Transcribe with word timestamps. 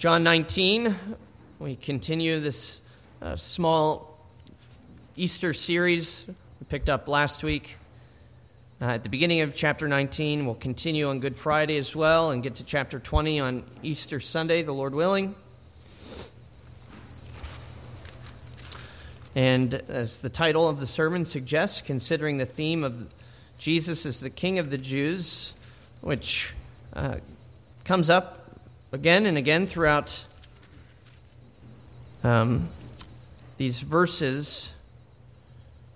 John 0.00 0.24
19, 0.24 0.96
we 1.58 1.76
continue 1.76 2.40
this 2.40 2.80
uh, 3.20 3.36
small 3.36 4.18
Easter 5.14 5.52
series 5.52 6.24
we 6.26 6.64
picked 6.70 6.88
up 6.88 7.06
last 7.06 7.44
week. 7.44 7.76
Uh, 8.80 8.92
at 8.92 9.02
the 9.02 9.10
beginning 9.10 9.42
of 9.42 9.54
chapter 9.54 9.86
19, 9.86 10.46
we'll 10.46 10.54
continue 10.54 11.06
on 11.10 11.20
Good 11.20 11.36
Friday 11.36 11.76
as 11.76 11.94
well 11.94 12.30
and 12.30 12.42
get 12.42 12.54
to 12.54 12.64
chapter 12.64 12.98
20 12.98 13.40
on 13.40 13.62
Easter 13.82 14.20
Sunday, 14.20 14.62
the 14.62 14.72
Lord 14.72 14.94
willing. 14.94 15.34
And 19.34 19.74
as 19.90 20.22
the 20.22 20.30
title 20.30 20.66
of 20.66 20.80
the 20.80 20.86
sermon 20.86 21.26
suggests, 21.26 21.82
considering 21.82 22.38
the 22.38 22.46
theme 22.46 22.84
of 22.84 23.12
Jesus 23.58 24.06
as 24.06 24.20
the 24.20 24.30
King 24.30 24.58
of 24.58 24.70
the 24.70 24.78
Jews, 24.78 25.52
which 26.00 26.54
uh, 26.94 27.16
comes 27.84 28.08
up 28.08 28.39
again 28.92 29.26
and 29.26 29.38
again 29.38 29.66
throughout 29.66 30.24
um, 32.24 32.68
these 33.56 33.80
verses 33.80 34.74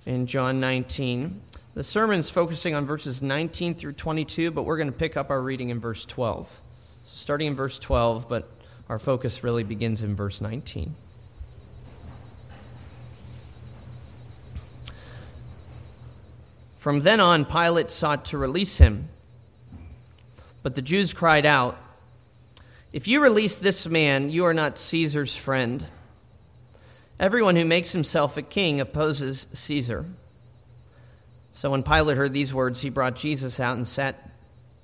in 0.07 0.27
John 0.27 0.61
19. 0.61 1.41
The 1.75 1.83
sermon's 1.83 2.31
focusing 2.31 2.75
on 2.75 2.87
verses 2.87 3.21
19 3.21 3.75
through 3.75 3.95
22, 3.95 4.53
but 4.53 4.63
we're 4.63 4.77
going 4.77 4.87
to 4.87 4.93
pick 4.93 5.17
up 5.17 5.31
our 5.31 5.41
reading 5.41 5.71
in 5.71 5.81
verse 5.81 6.05
12. 6.05 6.61
So, 7.05 7.17
starting 7.17 7.49
in 7.49 7.57
verse 7.57 7.79
12, 7.79 8.29
but 8.29 8.49
our 8.89 8.99
focus 8.99 9.43
really 9.43 9.65
begins 9.65 10.03
in 10.03 10.15
verse 10.15 10.41
19. 10.41 10.95
From 16.79 17.01
then 17.01 17.19
on, 17.19 17.45
Pilate 17.45 17.91
sought 17.91 18.27
to 18.27 18.39
release 18.39 18.79
him. 18.79 19.09
But 20.63 20.75
the 20.75 20.83
Jews 20.83 21.13
cried 21.13 21.47
out, 21.47 21.79
if 22.95 23.09
you 23.09 23.21
release 23.21 23.57
this 23.57 23.89
man, 23.89 24.31
you 24.31 24.45
are 24.45 24.55
not 24.55 24.79
Caesar's 24.79 25.35
friend. 25.35 25.85
Everyone 27.19 27.57
who 27.57 27.65
makes 27.65 27.91
himself 27.91 28.37
a 28.37 28.43
king 28.43 28.81
opposes 28.81 29.49
Caesar. 29.53 30.07
So 31.51 31.73
when 31.73 31.83
Pilate 31.83 32.17
heard 32.17 32.33
these 32.33 32.55
words, 32.55 32.83
he 32.83 32.91
brought 32.91 33.17
Jesus 33.17 33.59
out 33.59 33.77
and 33.77 33.87
sat 33.87 34.31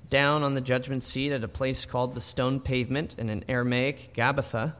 down 0.08 0.42
on 0.42 0.54
the 0.54 0.60
judgment 0.60 1.04
seat 1.04 1.30
at 1.30 1.44
a 1.44 1.48
place 1.48 1.84
called 1.84 2.16
the 2.16 2.20
stone 2.20 2.58
pavement 2.58 3.14
in 3.16 3.28
an 3.28 3.44
Aramaic, 3.48 4.12
Gabbatha. 4.12 4.74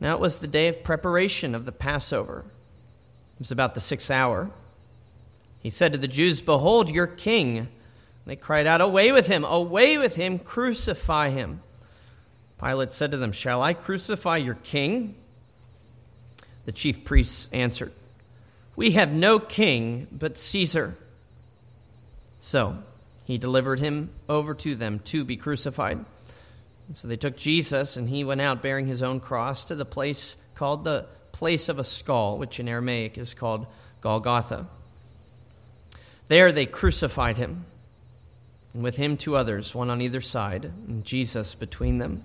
Now 0.00 0.14
it 0.14 0.20
was 0.20 0.38
the 0.38 0.48
day 0.48 0.68
of 0.68 0.82
preparation 0.82 1.54
of 1.54 1.66
the 1.66 1.72
Passover. 1.72 2.46
It 3.34 3.40
was 3.40 3.52
about 3.52 3.74
the 3.74 3.82
sixth 3.82 4.10
hour. 4.10 4.50
He 5.58 5.68
said 5.68 5.92
to 5.92 5.98
the 5.98 6.08
Jews, 6.08 6.40
Behold 6.40 6.90
your 6.90 7.06
king. 7.06 7.68
They 8.24 8.36
cried 8.36 8.66
out, 8.66 8.80
Away 8.80 9.12
with 9.12 9.26
him! 9.26 9.44
Away 9.44 9.98
with 9.98 10.16
him! 10.16 10.38
Crucify 10.38 11.28
him! 11.28 11.60
Pilate 12.60 12.92
said 12.92 13.10
to 13.12 13.16
them, 13.16 13.32
Shall 13.32 13.62
I 13.62 13.72
crucify 13.72 14.36
your 14.36 14.56
king? 14.56 15.14
The 16.66 16.72
chief 16.72 17.04
priests 17.04 17.48
answered, 17.52 17.92
We 18.76 18.92
have 18.92 19.12
no 19.12 19.38
king 19.38 20.06
but 20.12 20.36
Caesar. 20.36 20.96
So 22.38 22.82
he 23.24 23.38
delivered 23.38 23.80
him 23.80 24.10
over 24.28 24.54
to 24.54 24.74
them 24.74 24.98
to 25.04 25.24
be 25.24 25.36
crucified. 25.36 26.04
So 26.94 27.08
they 27.08 27.16
took 27.16 27.36
Jesus, 27.36 27.96
and 27.96 28.08
he 28.08 28.24
went 28.24 28.40
out 28.40 28.62
bearing 28.62 28.86
his 28.86 29.02
own 29.02 29.20
cross 29.20 29.64
to 29.66 29.74
the 29.74 29.84
place 29.84 30.36
called 30.54 30.84
the 30.84 31.06
place 31.32 31.68
of 31.68 31.78
a 31.78 31.84
skull, 31.84 32.36
which 32.36 32.60
in 32.60 32.68
Aramaic 32.68 33.16
is 33.16 33.32
called 33.32 33.66
Golgotha. 34.00 34.66
There 36.28 36.52
they 36.52 36.66
crucified 36.66 37.38
him, 37.38 37.64
and 38.74 38.82
with 38.82 38.96
him 38.96 39.16
two 39.16 39.36
others, 39.36 39.74
one 39.74 39.88
on 39.88 40.02
either 40.02 40.20
side, 40.20 40.64
and 40.86 41.04
Jesus 41.04 41.54
between 41.54 41.96
them. 41.98 42.24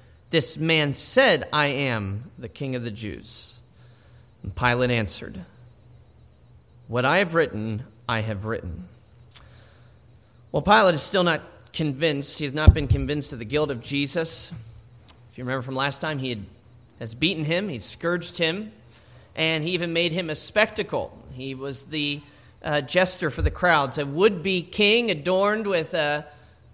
this 0.31 0.57
man 0.57 0.93
said, 0.93 1.47
I 1.53 1.67
am 1.67 2.31
the 2.39 2.49
king 2.49 2.75
of 2.75 2.83
the 2.83 2.91
Jews. 2.91 3.59
And 4.41 4.55
Pilate 4.55 4.89
answered, 4.89 5.45
What 6.87 7.05
I 7.05 7.17
have 7.17 7.35
written, 7.35 7.83
I 8.09 8.21
have 8.21 8.45
written. 8.45 8.87
Well, 10.51 10.61
Pilate 10.61 10.95
is 10.95 11.03
still 11.03 11.23
not 11.23 11.41
convinced. 11.73 12.39
He 12.39 12.45
has 12.45 12.53
not 12.53 12.73
been 12.73 12.87
convinced 12.87 13.33
of 13.33 13.39
the 13.39 13.45
guilt 13.45 13.71
of 13.71 13.81
Jesus. 13.81 14.51
If 15.31 15.37
you 15.37 15.43
remember 15.43 15.61
from 15.61 15.75
last 15.75 16.01
time, 16.01 16.17
he 16.17 16.29
had, 16.29 16.45
has 16.99 17.13
beaten 17.13 17.45
him, 17.45 17.69
he's 17.69 17.85
scourged 17.85 18.37
him, 18.37 18.71
and 19.35 19.63
he 19.63 19.71
even 19.71 19.93
made 19.93 20.11
him 20.11 20.29
a 20.29 20.35
spectacle. 20.35 21.17
He 21.31 21.55
was 21.55 21.83
the 21.83 22.21
uh, 22.63 22.81
jester 22.81 23.29
for 23.29 23.41
the 23.41 23.51
crowds, 23.51 23.97
a 23.97 24.05
would 24.05 24.43
be 24.43 24.61
king 24.61 25.09
adorned 25.09 25.67
with 25.67 25.93
a 25.93 26.25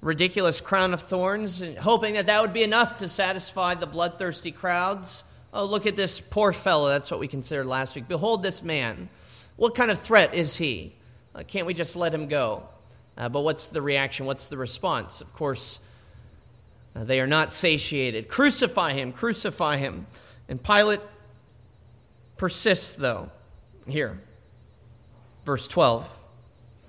ridiculous 0.01 0.61
crown 0.61 0.93
of 0.93 1.01
thorns, 1.01 1.63
hoping 1.79 2.13
that 2.15 2.27
that 2.27 2.41
would 2.41 2.53
be 2.53 2.63
enough 2.63 2.97
to 2.97 3.09
satisfy 3.09 3.73
the 3.73 3.87
bloodthirsty 3.87 4.51
crowds. 4.51 5.23
Oh, 5.53 5.65
look 5.65 5.85
at 5.85 5.95
this 5.95 6.19
poor 6.19 6.53
fellow. 6.53 6.89
That's 6.89 7.09
what 7.09 7.19
we 7.19 7.27
considered 7.27 7.65
last 7.65 7.95
week. 7.95 8.07
Behold 8.07 8.43
this 8.43 8.61
man. 8.61 9.09
What 9.55 9.73
kind 9.73 9.89
of 9.89 9.99
threat 9.99 10.35
is 10.35 10.57
he? 10.57 10.95
Uh, 11.33 11.43
can't 11.43 11.65
we 11.65 11.73
just 11.73 11.95
let 11.95 12.13
him 12.13 12.27
go? 12.27 12.67
Uh, 13.17 13.29
but 13.29 13.41
what's 13.41 13.69
the 13.69 13.81
reaction? 13.81 14.25
What's 14.25 14.47
the 14.47 14.57
response? 14.57 15.21
Of 15.21 15.33
course, 15.33 15.79
uh, 16.95 17.03
they 17.03 17.19
are 17.19 17.27
not 17.27 17.51
satiated. 17.53 18.27
Crucify 18.27 18.93
him, 18.93 19.11
crucify 19.11 19.77
him. 19.77 20.05
And 20.47 20.61
Pilate 20.61 21.01
persists, 22.37 22.95
though. 22.95 23.31
Here, 23.87 24.19
verse 25.45 25.67
12. 25.67 26.21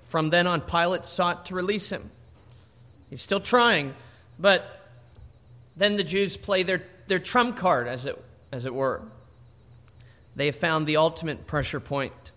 From 0.01 0.29
then 0.29 0.47
on, 0.47 0.61
Pilate 0.61 1.05
sought 1.05 1.45
to 1.47 1.55
release 1.55 1.89
him. 1.89 2.11
He's 3.09 3.21
still 3.21 3.39
trying, 3.39 3.95
but 4.37 4.87
then 5.75 5.95
the 5.95 6.03
Jews 6.03 6.37
play 6.37 6.63
their, 6.63 6.83
their 7.07 7.19
trump 7.19 7.57
card, 7.57 7.87
as 7.87 8.05
it, 8.05 8.23
as 8.51 8.65
it 8.65 8.73
were. 8.73 9.01
They 10.35 10.47
have 10.47 10.55
found 10.55 10.87
the 10.87 10.97
ultimate 10.97 11.47
pressure 11.47 11.79
point. 11.79 12.31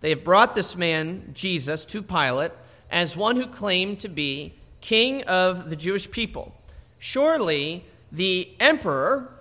They 0.00 0.10
have 0.10 0.22
brought 0.22 0.54
this 0.54 0.76
man, 0.76 1.30
Jesus, 1.34 1.84
to 1.86 2.02
Pilate 2.02 2.52
as 2.90 3.16
one 3.16 3.36
who 3.36 3.46
claimed 3.46 4.00
to 4.00 4.08
be 4.08 4.54
king 4.80 5.22
of 5.24 5.70
the 5.70 5.76
Jewish 5.76 6.10
people. 6.10 6.54
Surely 6.98 7.84
the 8.12 8.48
emperor, 8.60 9.32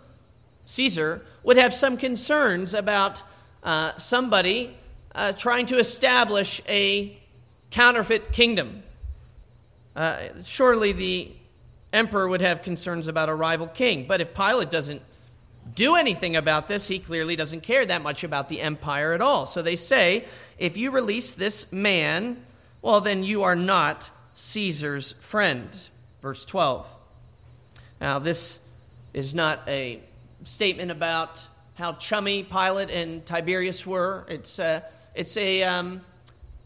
Caesar, 0.65 1.25
would 1.43 1.57
have 1.57 1.73
some 1.73 1.97
concerns 1.97 2.73
about 2.73 3.23
uh, 3.63 3.95
somebody 3.97 4.75
uh, 5.13 5.31
trying 5.33 5.65
to 5.67 5.77
establish 5.77 6.61
a 6.67 7.17
counterfeit 7.71 8.31
kingdom. 8.31 8.83
Uh, 9.97 10.27
surely 10.43 10.91
the 10.91 11.31
emperor 11.91 12.27
would 12.27 12.41
have 12.41 12.61
concerns 12.61 13.07
about 13.07 13.29
a 13.29 13.33
rival 13.33 13.65
king. 13.65 14.05
But 14.07 14.21
if 14.21 14.31
Pilate 14.31 14.69
doesn't 14.69 15.01
do 15.73 15.95
anything 15.95 16.35
about 16.35 16.67
this, 16.67 16.87
he 16.87 16.99
clearly 16.99 17.35
doesn't 17.35 17.61
care 17.61 17.83
that 17.83 18.03
much 18.03 18.23
about 18.23 18.47
the 18.47 18.61
empire 18.61 19.13
at 19.13 19.21
all. 19.21 19.47
So 19.47 19.63
they 19.63 19.75
say, 19.75 20.25
if 20.59 20.77
you 20.77 20.91
release 20.91 21.33
this 21.33 21.71
man, 21.71 22.45
well, 22.83 23.01
then 23.01 23.23
you 23.23 23.41
are 23.41 23.55
not 23.55 24.11
Caesar's 24.35 25.13
friend. 25.13 25.75
Verse 26.21 26.45
12. 26.45 26.87
Now, 27.99 28.19
this 28.19 28.59
is 29.15 29.33
not 29.33 29.61
a 29.67 29.99
statement 30.43 30.91
about 30.91 31.47
how 31.73 31.93
chummy 31.93 32.43
Pilate 32.43 32.91
and 32.91 33.25
Tiberius 33.25 33.87
were. 33.87 34.27
It's 34.29 34.59
a, 34.59 34.83
it's 35.15 35.35
a, 35.37 35.63
um, 35.63 36.01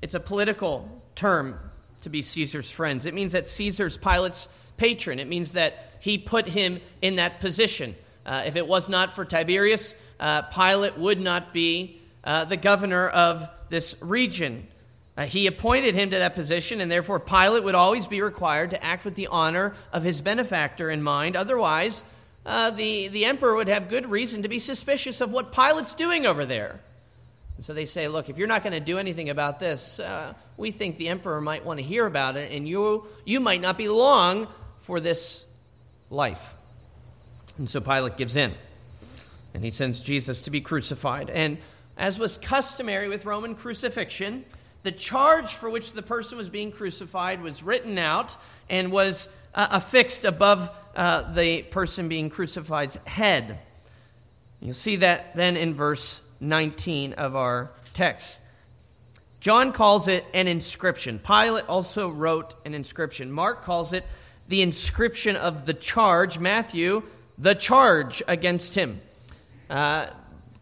it's 0.01 0.15
a 0.15 0.19
political 0.19 1.01
term 1.15 1.57
to 2.01 2.09
be 2.09 2.21
Caesar's 2.21 2.69
friends. 2.69 3.05
It 3.05 3.13
means 3.13 3.31
that 3.31 3.47
Caesar's 3.47 3.97
Pilate's 3.97 4.47
patron. 4.77 5.19
It 5.19 5.27
means 5.27 5.53
that 5.53 5.91
he 5.99 6.17
put 6.17 6.47
him 6.47 6.81
in 7.01 7.15
that 7.15 7.39
position. 7.39 7.95
Uh, 8.25 8.43
if 8.45 8.55
it 8.55 8.67
was 8.67 8.89
not 8.89 9.13
for 9.13 9.25
Tiberius, 9.25 9.95
uh, 10.19 10.43
Pilate 10.43 10.97
would 10.97 11.19
not 11.19 11.53
be 11.53 11.99
uh, 12.23 12.45
the 12.45 12.57
governor 12.57 13.07
of 13.07 13.49
this 13.69 13.95
region. 14.01 14.67
Uh, 15.17 15.25
he 15.25 15.47
appointed 15.47 15.95
him 15.95 16.09
to 16.11 16.17
that 16.17 16.35
position, 16.35 16.81
and 16.81 16.91
therefore 16.91 17.19
Pilate 17.19 17.63
would 17.63 17.75
always 17.75 18.07
be 18.07 18.21
required 18.21 18.71
to 18.71 18.83
act 18.83 19.05
with 19.05 19.15
the 19.15 19.27
honor 19.27 19.73
of 19.91 20.03
his 20.03 20.21
benefactor 20.21 20.89
in 20.89 21.01
mind. 21.03 21.35
Otherwise, 21.35 22.03
uh, 22.45 22.71
the, 22.71 23.07
the 23.09 23.25
emperor 23.25 23.55
would 23.55 23.67
have 23.67 23.89
good 23.89 24.09
reason 24.09 24.43
to 24.43 24.49
be 24.49 24.59
suspicious 24.59 25.21
of 25.21 25.31
what 25.31 25.51
Pilate's 25.51 25.93
doing 25.93 26.25
over 26.25 26.45
there. 26.45 26.79
And 27.61 27.65
so 27.67 27.75
they 27.75 27.85
say, 27.85 28.07
look, 28.07 28.27
if 28.27 28.39
you're 28.39 28.47
not 28.47 28.63
going 28.63 28.73
to 28.73 28.79
do 28.79 28.97
anything 28.97 29.29
about 29.29 29.59
this, 29.59 29.99
uh, 29.99 30.33
we 30.57 30.71
think 30.71 30.97
the 30.97 31.09
emperor 31.09 31.39
might 31.39 31.63
want 31.63 31.77
to 31.77 31.85
hear 31.85 32.07
about 32.07 32.35
it, 32.35 32.51
and 32.51 32.67
you, 32.67 33.05
you 33.23 33.39
might 33.39 33.61
not 33.61 33.77
be 33.77 33.87
long 33.87 34.47
for 34.79 34.99
this 34.99 35.45
life. 36.09 36.55
And 37.59 37.69
so 37.69 37.79
Pilate 37.79 38.17
gives 38.17 38.35
in, 38.35 38.55
and 39.53 39.63
he 39.63 39.69
sends 39.69 39.99
Jesus 39.99 40.41
to 40.41 40.49
be 40.49 40.59
crucified. 40.59 41.29
And 41.29 41.59
as 41.99 42.17
was 42.17 42.39
customary 42.39 43.07
with 43.07 43.25
Roman 43.25 43.53
crucifixion, 43.53 44.43
the 44.81 44.91
charge 44.91 45.53
for 45.53 45.69
which 45.69 45.93
the 45.93 46.01
person 46.01 46.39
was 46.39 46.49
being 46.49 46.71
crucified 46.71 47.43
was 47.43 47.61
written 47.61 47.99
out 47.99 48.37
and 48.71 48.91
was 48.91 49.29
uh, 49.53 49.67
affixed 49.69 50.25
above 50.25 50.71
uh, 50.95 51.31
the 51.33 51.61
person 51.61 52.09
being 52.09 52.31
crucified's 52.31 52.95
head. 53.05 53.59
You'll 54.61 54.73
see 54.73 54.95
that 54.95 55.35
then 55.35 55.57
in 55.57 55.75
verse 55.75 56.21
19 56.41 57.13
of 57.13 57.35
our 57.35 57.71
text. 57.93 58.41
John 59.39 59.71
calls 59.71 60.07
it 60.07 60.25
an 60.33 60.47
inscription. 60.47 61.19
Pilate 61.19 61.67
also 61.67 62.09
wrote 62.09 62.55
an 62.65 62.73
inscription. 62.73 63.31
Mark 63.31 63.63
calls 63.63 63.93
it 63.93 64.05
the 64.47 64.61
inscription 64.61 65.35
of 65.35 65.65
the 65.65 65.73
charge. 65.73 66.37
Matthew, 66.37 67.03
the 67.37 67.55
charge 67.55 68.21
against 68.27 68.75
him. 68.75 69.01
Uh, 69.69 70.07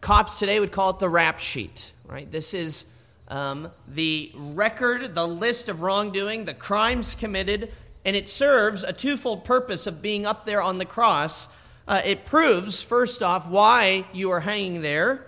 cops 0.00 0.36
today 0.36 0.60
would 0.60 0.72
call 0.72 0.90
it 0.90 0.98
the 0.98 1.08
rap 1.08 1.40
sheet, 1.40 1.92
right? 2.06 2.30
This 2.30 2.54
is 2.54 2.86
um, 3.28 3.70
the 3.86 4.32
record, 4.34 5.14
the 5.14 5.26
list 5.26 5.68
of 5.68 5.82
wrongdoing, 5.82 6.44
the 6.46 6.54
crimes 6.54 7.14
committed, 7.14 7.72
and 8.04 8.16
it 8.16 8.28
serves 8.28 8.82
a 8.82 8.92
twofold 8.92 9.44
purpose 9.44 9.86
of 9.86 10.00
being 10.00 10.24
up 10.24 10.46
there 10.46 10.62
on 10.62 10.78
the 10.78 10.84
cross. 10.84 11.48
Uh, 11.86 12.00
it 12.04 12.24
proves, 12.24 12.80
first 12.80 13.22
off, 13.22 13.48
why 13.48 14.06
you 14.12 14.30
are 14.30 14.40
hanging 14.40 14.82
there, 14.82 15.26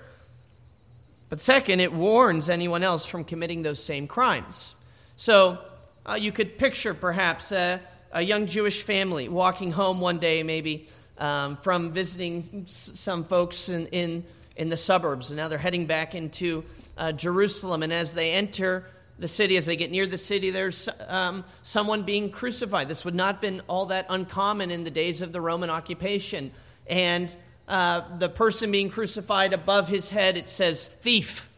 but 1.32 1.40
second, 1.40 1.80
it 1.80 1.94
warns 1.94 2.50
anyone 2.50 2.82
else 2.82 3.06
from 3.06 3.24
committing 3.24 3.62
those 3.62 3.82
same 3.82 4.06
crimes. 4.06 4.74
So 5.16 5.60
uh, 6.04 6.18
you 6.20 6.30
could 6.30 6.58
picture 6.58 6.92
perhaps 6.92 7.52
a, 7.52 7.80
a, 8.12 8.20
young 8.20 8.44
Jewish 8.44 8.82
family 8.82 9.30
walking 9.30 9.72
home 9.72 9.98
one 9.98 10.18
day, 10.18 10.42
maybe 10.42 10.88
um, 11.16 11.56
from 11.56 11.90
visiting 11.90 12.66
some 12.66 13.24
folks 13.24 13.70
in, 13.70 13.86
in, 13.86 14.24
in 14.58 14.68
the 14.68 14.76
suburbs, 14.76 15.30
and 15.30 15.38
now 15.38 15.48
they're 15.48 15.56
heading 15.56 15.86
back 15.86 16.14
into 16.14 16.64
uh, 16.98 17.12
Jerusalem. 17.12 17.82
And 17.82 17.94
as 17.94 18.12
they 18.12 18.32
enter 18.32 18.84
the 19.18 19.26
city, 19.26 19.56
as 19.56 19.64
they 19.64 19.76
get 19.76 19.90
near 19.90 20.06
the 20.06 20.18
city, 20.18 20.50
there's 20.50 20.86
um, 21.08 21.46
someone 21.62 22.02
being 22.02 22.28
crucified. 22.28 22.90
This 22.90 23.06
would 23.06 23.14
not 23.14 23.36
have 23.36 23.40
been 23.40 23.62
all 23.68 23.86
that 23.86 24.04
uncommon 24.10 24.70
in 24.70 24.84
the 24.84 24.90
days 24.90 25.22
of 25.22 25.32
the 25.32 25.40
Roman 25.40 25.70
occupation. 25.70 26.52
And 26.86 27.34
uh, 27.68 28.02
the 28.18 28.28
person 28.28 28.70
being 28.70 28.90
crucified 28.90 29.52
above 29.52 29.88
his 29.88 30.10
head, 30.10 30.36
it 30.36 30.48
says 30.48 30.88
thief. 31.00 31.48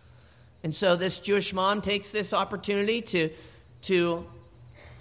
And 0.63 0.75
so 0.75 0.97
this 0.97 1.21
Jewish 1.21 1.53
mom 1.53 1.81
takes 1.81 2.11
this 2.11 2.33
opportunity 2.33 3.03
to, 3.03 3.31
to 3.83 4.27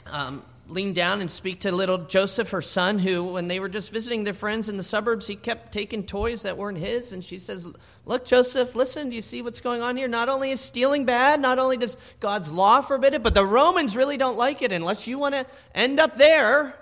um, 0.07 0.43
lean 0.67 0.93
down 0.93 1.21
and 1.21 1.29
speak 1.29 1.61
to 1.61 1.71
little 1.71 1.99
Joseph, 1.99 2.49
her 2.51 2.61
son, 2.61 2.99
who, 2.99 3.33
when 3.33 3.47
they 3.47 3.59
were 3.59 3.69
just 3.69 3.91
visiting 3.91 4.23
their 4.23 4.33
friends 4.33 4.69
in 4.69 4.77
the 4.77 4.83
suburbs, 4.83 5.27
he 5.27 5.35
kept 5.35 5.71
taking 5.71 6.03
toys 6.03 6.43
that 6.43 6.57
weren't 6.57 6.77
his. 6.77 7.11
And 7.11 7.23
she 7.23 7.37
says, 7.37 7.67
Look, 8.05 8.25
Joseph, 8.25 8.75
listen, 8.75 9.09
do 9.09 9.15
you 9.15 9.21
see 9.21 9.41
what's 9.41 9.61
going 9.61 9.81
on 9.81 9.97
here? 9.97 10.07
Not 10.07 10.29
only 10.29 10.51
is 10.51 10.61
stealing 10.61 11.05
bad, 11.05 11.41
not 11.41 11.59
only 11.59 11.77
does 11.77 11.97
God's 12.19 12.51
law 12.51 12.81
forbid 12.81 13.13
it, 13.13 13.23
but 13.23 13.33
the 13.33 13.45
Romans 13.45 13.95
really 13.95 14.17
don't 14.17 14.37
like 14.37 14.61
it. 14.61 14.71
Unless 14.71 15.07
you 15.07 15.19
want 15.19 15.35
to 15.35 15.45
end 15.75 15.99
up 15.99 16.17
there, 16.17 16.75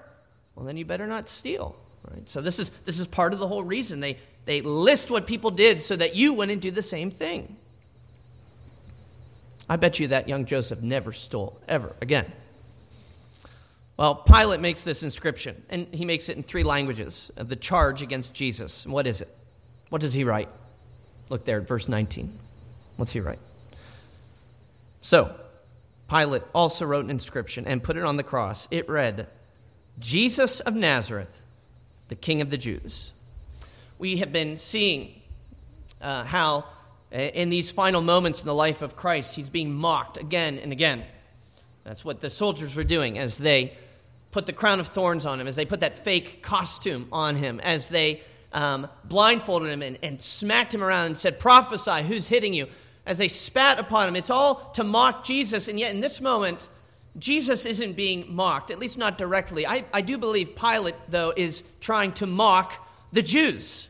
well, 0.55 0.65
then 0.65 0.77
you 0.77 0.85
better 0.85 1.07
not 1.07 1.29
steal. 1.29 1.75
Right? 2.09 2.27
So 2.29 2.41
this 2.41 2.59
is, 2.59 2.71
this 2.85 2.99
is 2.99 3.07
part 3.07 3.33
of 3.33 3.39
the 3.39 3.47
whole 3.47 3.63
reason. 3.63 3.99
They, 3.99 4.17
they 4.45 4.61
list 4.61 5.11
what 5.11 5.27
people 5.27 5.51
did 5.51 5.81
so 5.81 5.95
that 5.95 6.15
you 6.15 6.33
wouldn't 6.33 6.61
do 6.61 6.71
the 6.71 6.81
same 6.81 7.11
thing. 7.11 7.57
I 9.69 9.75
bet 9.77 9.99
you 9.99 10.07
that 10.09 10.27
young 10.27 10.45
Joseph 10.45 10.81
never 10.81 11.13
stole, 11.13 11.59
ever 11.67 11.95
again. 12.01 12.31
Well, 13.97 14.15
Pilate 14.15 14.59
makes 14.59 14.83
this 14.83 15.03
inscription, 15.03 15.61
and 15.69 15.87
he 15.93 16.05
makes 16.05 16.27
it 16.27 16.35
in 16.35 16.43
three 16.43 16.63
languages 16.63 17.31
of 17.37 17.49
the 17.49 17.55
charge 17.55 18.01
against 18.01 18.33
Jesus. 18.33 18.85
what 18.85 19.05
is 19.05 19.21
it? 19.21 19.29
What 19.89 20.01
does 20.01 20.13
he 20.13 20.23
write? 20.23 20.49
Look 21.29 21.45
there 21.45 21.59
at 21.59 21.67
verse 21.67 21.87
19. 21.87 22.37
What's 22.97 23.11
he 23.11 23.19
write? 23.19 23.39
So, 25.01 25.35
Pilate 26.09 26.43
also 26.53 26.85
wrote 26.85 27.05
an 27.05 27.11
inscription 27.11 27.65
and 27.65 27.81
put 27.81 27.95
it 27.95 28.03
on 28.03 28.17
the 28.17 28.23
cross. 28.23 28.67
It 28.71 28.89
read, 28.89 29.27
Jesus 29.99 30.59
of 30.61 30.75
Nazareth, 30.75 31.43
the 32.11 32.15
King 32.17 32.41
of 32.41 32.49
the 32.49 32.57
Jews. 32.57 33.13
We 33.97 34.17
have 34.17 34.33
been 34.33 34.57
seeing 34.57 35.21
uh, 36.01 36.25
how, 36.25 36.65
uh, 37.09 37.17
in 37.17 37.49
these 37.49 37.71
final 37.71 38.01
moments 38.01 38.41
in 38.41 38.47
the 38.47 38.53
life 38.53 38.81
of 38.81 38.97
Christ, 38.97 39.33
he's 39.37 39.47
being 39.47 39.73
mocked 39.73 40.17
again 40.17 40.59
and 40.59 40.73
again. 40.73 41.05
That's 41.85 42.03
what 42.03 42.19
the 42.19 42.29
soldiers 42.29 42.75
were 42.75 42.83
doing 42.83 43.17
as 43.17 43.37
they 43.37 43.77
put 44.31 44.45
the 44.45 44.51
crown 44.51 44.81
of 44.81 44.87
thorns 44.87 45.25
on 45.25 45.39
him, 45.39 45.47
as 45.47 45.55
they 45.55 45.63
put 45.63 45.79
that 45.79 45.97
fake 45.97 46.43
costume 46.43 47.07
on 47.13 47.37
him, 47.37 47.61
as 47.61 47.87
they 47.87 48.19
um, 48.51 48.89
blindfolded 49.05 49.69
him 49.69 49.81
and, 49.81 49.97
and 50.03 50.21
smacked 50.21 50.73
him 50.73 50.83
around 50.83 51.05
and 51.05 51.17
said, 51.17 51.39
Prophesy, 51.39 52.03
who's 52.03 52.27
hitting 52.27 52.53
you? 52.53 52.67
As 53.05 53.19
they 53.19 53.29
spat 53.29 53.79
upon 53.79 54.09
him. 54.09 54.17
It's 54.17 54.29
all 54.29 54.55
to 54.71 54.83
mock 54.83 55.23
Jesus, 55.23 55.69
and 55.69 55.79
yet 55.79 55.95
in 55.95 56.01
this 56.01 56.19
moment, 56.19 56.67
Jesus 57.17 57.65
isn't 57.65 57.93
being 57.93 58.33
mocked, 58.33 58.71
at 58.71 58.79
least 58.79 58.97
not 58.97 59.17
directly. 59.17 59.67
I, 59.67 59.85
I 59.93 60.01
do 60.01 60.17
believe 60.17 60.55
Pilate, 60.55 60.95
though, 61.09 61.33
is 61.35 61.63
trying 61.79 62.13
to 62.13 62.25
mock 62.25 62.87
the 63.11 63.21
Jews. 63.21 63.89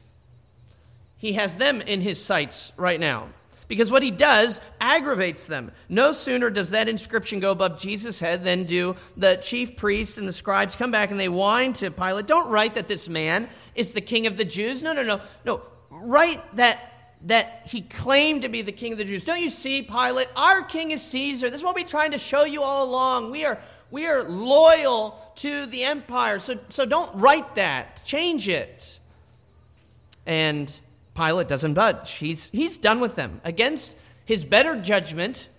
He 1.18 1.34
has 1.34 1.58
them 1.58 1.82
in 1.82 2.02
his 2.02 2.24
sights 2.24 2.74
right 2.78 3.00
now 3.00 3.28
because 3.72 3.90
what 3.90 4.04
he 4.04 4.12
does 4.12 4.60
aggravates 4.82 5.46
them. 5.46 5.72
No 5.88 6.12
sooner 6.12 6.50
does 6.50 6.72
that 6.72 6.90
inscription 6.90 7.40
go 7.40 7.52
above 7.52 7.80
Jesus' 7.80 8.20
head 8.20 8.44
than 8.44 8.66
do 8.66 8.98
the 9.16 9.36
chief 9.36 9.78
priests 9.78 10.18
and 10.18 10.28
the 10.28 10.34
scribes 10.34 10.76
come 10.76 10.92
back 10.92 11.10
and 11.10 11.18
they 11.18 11.30
whine 11.30 11.72
to 11.74 11.90
Pilate, 11.90 12.26
Don't 12.26 12.50
write 12.52 12.74
that 12.74 12.90
this 12.90 13.08
man 13.08 13.48
is 13.74 13.94
the 13.94 14.02
king 14.02 14.28
of 14.28 14.36
the 14.36 14.44
Jews. 14.44 14.84
No, 14.84 14.92
no, 14.92 15.04
no. 15.04 15.22
No. 15.46 15.62
Write 15.90 16.56
that 16.58 16.91
that 17.26 17.62
he 17.66 17.82
claimed 17.82 18.42
to 18.42 18.50
be 18.50 18.62
the 18.62 18.72
king 18.72 18.92
of 18.94 18.98
the 18.98 19.06
Jews. 19.06 19.24
Don't 19.24 19.42
you 19.42 19.50
see, 19.50 19.82
Pilate? 19.82 20.28
Our 20.36 20.64
king 20.64 20.92
is 20.92 21.02
Caesar. 21.04 21.50
This 21.50 21.60
is 21.60 21.64
what 21.64 21.76
we're 21.76 21.86
trying 21.86 22.12
to 22.12 22.18
show 22.18 22.44
you 22.44 22.64
all 22.64 22.86
along. 22.86 23.32
We 23.32 23.46
are 23.46 23.60
we 23.92 24.08
are 24.08 24.24
loyal 24.24 25.20
to 25.36 25.66
the 25.68 25.84
empire. 25.84 26.40
So 26.40 26.60
so 26.70 26.86
don't 26.86 27.14
write 27.16 27.56
that. 27.56 28.02
Change 28.06 28.50
it. 28.50 29.00
And 30.26 30.82
Pilate 31.16 31.48
doesn't 31.48 31.74
budge. 31.74 32.14
He's, 32.14 32.50
he's 32.52 32.78
done 32.78 33.00
with 33.00 33.16
them. 33.16 33.42
Against 33.44 33.98
his 34.26 34.46
better 34.46 34.76
judgment, 34.76 35.50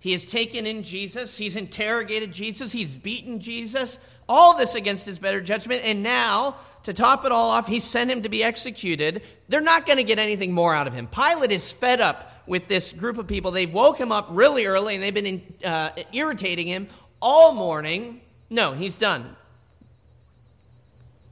he 0.00 0.12
has 0.12 0.26
taken 0.26 0.66
in 0.66 0.82
Jesus, 0.82 1.36
he's 1.36 1.56
interrogated 1.56 2.32
Jesus, 2.32 2.72
he's 2.72 2.94
beaten 2.94 3.40
Jesus, 3.40 3.98
all 4.28 4.56
this 4.56 4.74
against 4.74 5.06
his 5.06 5.18
better 5.18 5.40
judgment. 5.40 5.82
And 5.84 6.02
now, 6.02 6.56
to 6.88 6.94
top 6.94 7.26
it 7.26 7.32
all 7.32 7.50
off, 7.50 7.66
he 7.66 7.80
sent 7.80 8.10
him 8.10 8.22
to 8.22 8.30
be 8.30 8.42
executed. 8.42 9.20
They're 9.50 9.60
not 9.60 9.84
going 9.84 9.98
to 9.98 10.04
get 10.04 10.18
anything 10.18 10.52
more 10.52 10.74
out 10.74 10.86
of 10.86 10.94
him. 10.94 11.06
Pilate 11.06 11.52
is 11.52 11.70
fed 11.70 12.00
up 12.00 12.32
with 12.46 12.66
this 12.66 12.94
group 12.94 13.18
of 13.18 13.26
people. 13.26 13.50
They've 13.50 13.70
woke 13.70 13.98
him 13.98 14.10
up 14.10 14.28
really 14.30 14.64
early 14.64 14.94
and 14.94 15.04
they've 15.04 15.12
been 15.12 15.26
in, 15.26 15.54
uh, 15.62 15.90
irritating 16.14 16.66
him 16.66 16.88
all 17.20 17.52
morning. 17.52 18.22
No, 18.48 18.72
he's 18.72 18.96
done. 18.96 19.36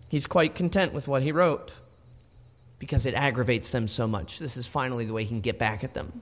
He's 0.08 0.26
quite 0.26 0.54
content 0.54 0.92
with 0.92 1.08
what 1.08 1.22
he 1.22 1.32
wrote 1.32 1.72
because 2.78 3.06
it 3.06 3.14
aggravates 3.14 3.70
them 3.70 3.88
so 3.88 4.06
much. 4.06 4.38
This 4.38 4.58
is 4.58 4.66
finally 4.66 5.06
the 5.06 5.14
way 5.14 5.22
he 5.22 5.28
can 5.28 5.40
get 5.40 5.58
back 5.58 5.84
at 5.84 5.94
them. 5.94 6.20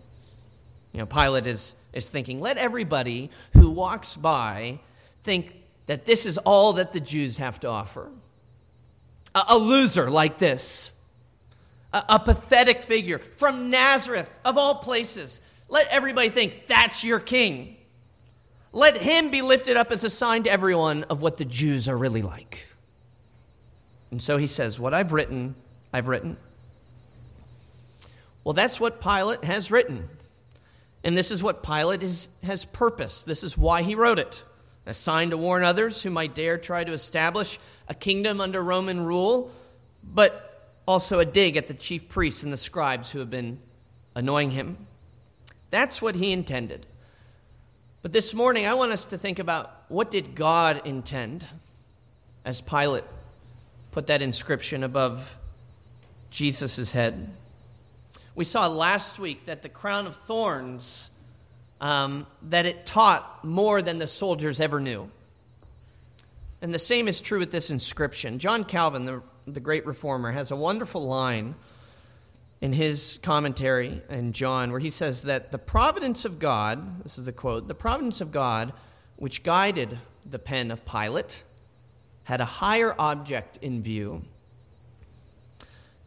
You 0.92 1.00
know, 1.00 1.06
Pilate 1.06 1.48
is, 1.48 1.74
is 1.92 2.08
thinking, 2.08 2.40
let 2.40 2.56
everybody 2.56 3.30
who 3.54 3.70
walks 3.70 4.14
by 4.14 4.78
think 5.24 5.56
that 5.86 6.06
this 6.06 6.24
is 6.24 6.38
all 6.38 6.74
that 6.74 6.92
the 6.92 7.00
Jews 7.00 7.38
have 7.38 7.58
to 7.60 7.66
offer. 7.66 8.12
A, 9.34 9.44
a 9.50 9.58
loser 9.58 10.10
like 10.10 10.38
this, 10.38 10.90
a, 11.92 12.04
a 12.10 12.18
pathetic 12.18 12.82
figure 12.82 13.18
from 13.18 13.70
Nazareth, 13.70 14.30
of 14.44 14.58
all 14.58 14.76
places. 14.76 15.40
Let 15.68 15.88
everybody 15.90 16.28
think 16.28 16.66
that's 16.66 17.02
your 17.02 17.20
king. 17.20 17.76
Let 18.72 18.96
him 18.96 19.30
be 19.30 19.40
lifted 19.42 19.76
up 19.76 19.92
as 19.92 20.04
a 20.04 20.10
sign 20.10 20.42
to 20.44 20.50
everyone 20.50 21.04
of 21.04 21.22
what 21.22 21.38
the 21.38 21.44
Jews 21.44 21.88
are 21.88 21.96
really 21.96 22.22
like. 22.22 22.66
And 24.10 24.22
so 24.22 24.36
he 24.36 24.46
says, 24.46 24.78
What 24.78 24.94
I've 24.94 25.12
written, 25.12 25.54
I've 25.92 26.08
written. 26.08 26.36
Well, 28.44 28.52
that's 28.52 28.78
what 28.78 29.00
Pilate 29.00 29.42
has 29.44 29.70
written. 29.70 30.08
And 31.02 31.16
this 31.16 31.30
is 31.30 31.42
what 31.42 31.62
Pilate 31.62 32.02
is, 32.02 32.28
has 32.42 32.64
purposed. 32.64 33.26
This 33.26 33.42
is 33.42 33.56
why 33.56 33.82
he 33.82 33.94
wrote 33.94 34.18
it. 34.18 34.44
A 34.86 34.94
sign 34.94 35.30
to 35.30 35.36
warn 35.36 35.64
others 35.64 36.02
who 36.02 36.10
might 36.10 36.34
dare 36.34 36.58
try 36.58 36.84
to 36.84 36.92
establish 36.92 37.58
a 37.88 37.94
kingdom 37.94 38.40
under 38.40 38.62
Roman 38.62 39.00
rule, 39.00 39.50
but 40.02 40.76
also 40.86 41.20
a 41.20 41.24
dig 41.24 41.56
at 41.56 41.68
the 41.68 41.74
chief 41.74 42.08
priests 42.08 42.42
and 42.42 42.52
the 42.52 42.58
scribes 42.58 43.10
who 43.10 43.18
have 43.18 43.30
been 43.30 43.58
annoying 44.14 44.50
him. 44.50 44.86
That's 45.70 46.02
what 46.02 46.14
he 46.14 46.32
intended. 46.32 46.86
But 48.02 48.12
this 48.12 48.34
morning, 48.34 48.66
I 48.66 48.74
want 48.74 48.92
us 48.92 49.06
to 49.06 49.18
think 49.18 49.38
about 49.38 49.84
what 49.88 50.10
did 50.10 50.34
God 50.34 50.82
intend 50.84 51.46
as 52.44 52.60
Pilate 52.60 53.04
put 53.90 54.08
that 54.08 54.20
inscription 54.20 54.82
above 54.82 55.38
Jesus' 56.28 56.92
head. 56.92 57.30
We 58.34 58.44
saw 58.44 58.66
last 58.66 59.18
week 59.18 59.46
that 59.46 59.62
the 59.62 59.68
crown 59.68 60.06
of 60.06 60.16
thorns, 60.16 61.10
um, 61.84 62.26
that 62.42 62.66
it 62.66 62.86
taught 62.86 63.44
more 63.44 63.82
than 63.82 63.98
the 63.98 64.06
soldiers 64.06 64.60
ever 64.60 64.80
knew. 64.80 65.10
And 66.62 66.72
the 66.72 66.78
same 66.78 67.08
is 67.08 67.20
true 67.20 67.38
with 67.38 67.52
this 67.52 67.70
inscription. 67.70 68.38
John 68.38 68.64
Calvin, 68.64 69.04
the 69.04 69.22
the 69.46 69.60
great 69.60 69.86
reformer, 69.86 70.32
has 70.32 70.50
a 70.50 70.56
wonderful 70.56 71.06
line 71.06 71.54
in 72.60 72.72
his 72.72 73.18
commentary 73.22 74.02
in 74.08 74.32
John 74.32 74.70
where 74.70 74.80
he 74.80 74.90
says 74.90 75.22
that 75.22 75.52
the 75.52 75.58
providence 75.58 76.24
of 76.24 76.38
God, 76.38 77.04
this 77.04 77.18
is 77.18 77.26
the 77.26 77.32
quote, 77.32 77.68
the 77.68 77.74
providence 77.74 78.20
of 78.20 78.32
God 78.32 78.72
which 79.16 79.42
guided 79.42 79.98
the 80.24 80.38
pen 80.38 80.70
of 80.70 80.84
Pilate 80.84 81.44
had 82.24 82.40
a 82.40 82.46
higher 82.46 82.94
object 82.98 83.58
in 83.58 83.82
view. 83.82 84.22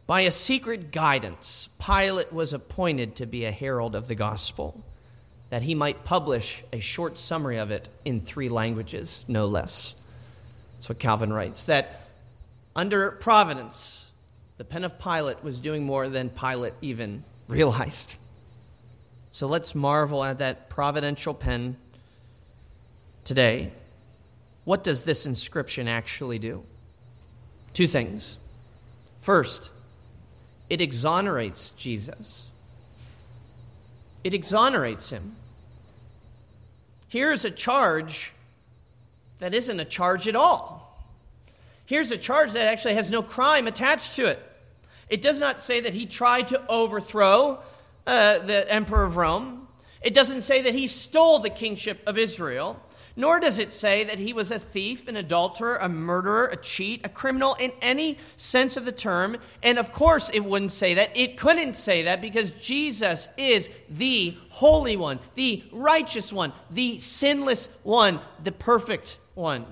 By 0.06 0.22
a 0.22 0.30
secret 0.30 0.90
guidance, 0.90 1.68
Pilate 1.78 2.32
was 2.32 2.52
appointed 2.52 3.14
to 3.16 3.26
be 3.26 3.44
a 3.44 3.52
herald 3.52 3.94
of 3.94 4.08
the 4.08 4.14
gospel, 4.14 4.82
that 5.50 5.62
he 5.62 5.74
might 5.74 6.04
publish 6.04 6.62
a 6.72 6.80
short 6.80 7.16
summary 7.16 7.58
of 7.58 7.70
it 7.70 7.88
in 8.04 8.20
three 8.20 8.48
languages, 8.48 9.24
no 9.28 9.46
less. 9.46 9.94
That's 10.76 10.88
what 10.88 10.98
Calvin 10.98 11.32
writes. 11.32 11.64
That 11.64 12.02
under 12.76 13.10
providence, 13.12 14.10
the 14.58 14.64
pen 14.64 14.84
of 14.84 14.98
Pilate 14.98 15.42
was 15.42 15.60
doing 15.60 15.84
more 15.84 16.08
than 16.08 16.28
Pilate 16.30 16.74
even 16.82 17.24
realized. 17.48 18.16
So 19.30 19.46
let's 19.46 19.74
marvel 19.74 20.22
at 20.22 20.38
that 20.38 20.68
providential 20.68 21.34
pen 21.34 21.76
today. 23.24 23.72
What 24.64 24.84
does 24.84 25.04
this 25.04 25.26
inscription 25.26 25.88
actually 25.88 26.38
do? 26.38 26.62
Two 27.72 27.86
things. 27.86 28.38
First, 29.20 29.70
it 30.68 30.80
exonerates 30.80 31.70
Jesus. 31.72 32.50
It 34.24 34.34
exonerates 34.34 35.10
him. 35.10 35.36
Here's 37.08 37.44
a 37.44 37.50
charge 37.50 38.32
that 39.38 39.54
isn't 39.54 39.80
a 39.80 39.84
charge 39.84 40.28
at 40.28 40.36
all. 40.36 40.84
Here's 41.86 42.10
a 42.10 42.18
charge 42.18 42.52
that 42.52 42.66
actually 42.66 42.94
has 42.94 43.10
no 43.10 43.22
crime 43.22 43.66
attached 43.66 44.16
to 44.16 44.26
it. 44.26 44.42
It 45.08 45.22
does 45.22 45.40
not 45.40 45.62
say 45.62 45.80
that 45.80 45.94
he 45.94 46.04
tried 46.04 46.48
to 46.48 46.62
overthrow 46.68 47.60
uh, 48.06 48.40
the 48.40 48.70
emperor 48.70 49.04
of 49.04 49.16
Rome. 49.16 49.68
It 50.02 50.12
doesn't 50.12 50.42
say 50.42 50.62
that 50.62 50.74
he 50.74 50.86
stole 50.86 51.38
the 51.38 51.50
kingship 51.50 52.00
of 52.06 52.18
Israel. 52.18 52.80
Nor 53.18 53.40
does 53.40 53.58
it 53.58 53.72
say 53.72 54.04
that 54.04 54.20
he 54.20 54.32
was 54.32 54.52
a 54.52 54.60
thief, 54.60 55.08
an 55.08 55.16
adulterer, 55.16 55.76
a 55.78 55.88
murderer, 55.88 56.46
a 56.46 56.56
cheat, 56.56 57.04
a 57.04 57.08
criminal 57.08 57.56
in 57.58 57.72
any 57.82 58.16
sense 58.36 58.76
of 58.76 58.84
the 58.84 58.92
term. 58.92 59.38
And 59.60 59.76
of 59.76 59.92
course, 59.92 60.30
it 60.32 60.44
wouldn't 60.44 60.70
say 60.70 60.94
that. 60.94 61.16
It 61.16 61.36
couldn't 61.36 61.74
say 61.74 62.04
that 62.04 62.22
because 62.22 62.52
Jesus 62.52 63.28
is 63.36 63.70
the 63.90 64.36
Holy 64.50 64.96
One, 64.96 65.18
the 65.34 65.64
righteous 65.72 66.32
one, 66.32 66.52
the 66.70 67.00
sinless 67.00 67.68
one, 67.82 68.20
the 68.44 68.52
perfect 68.52 69.18
one. 69.34 69.66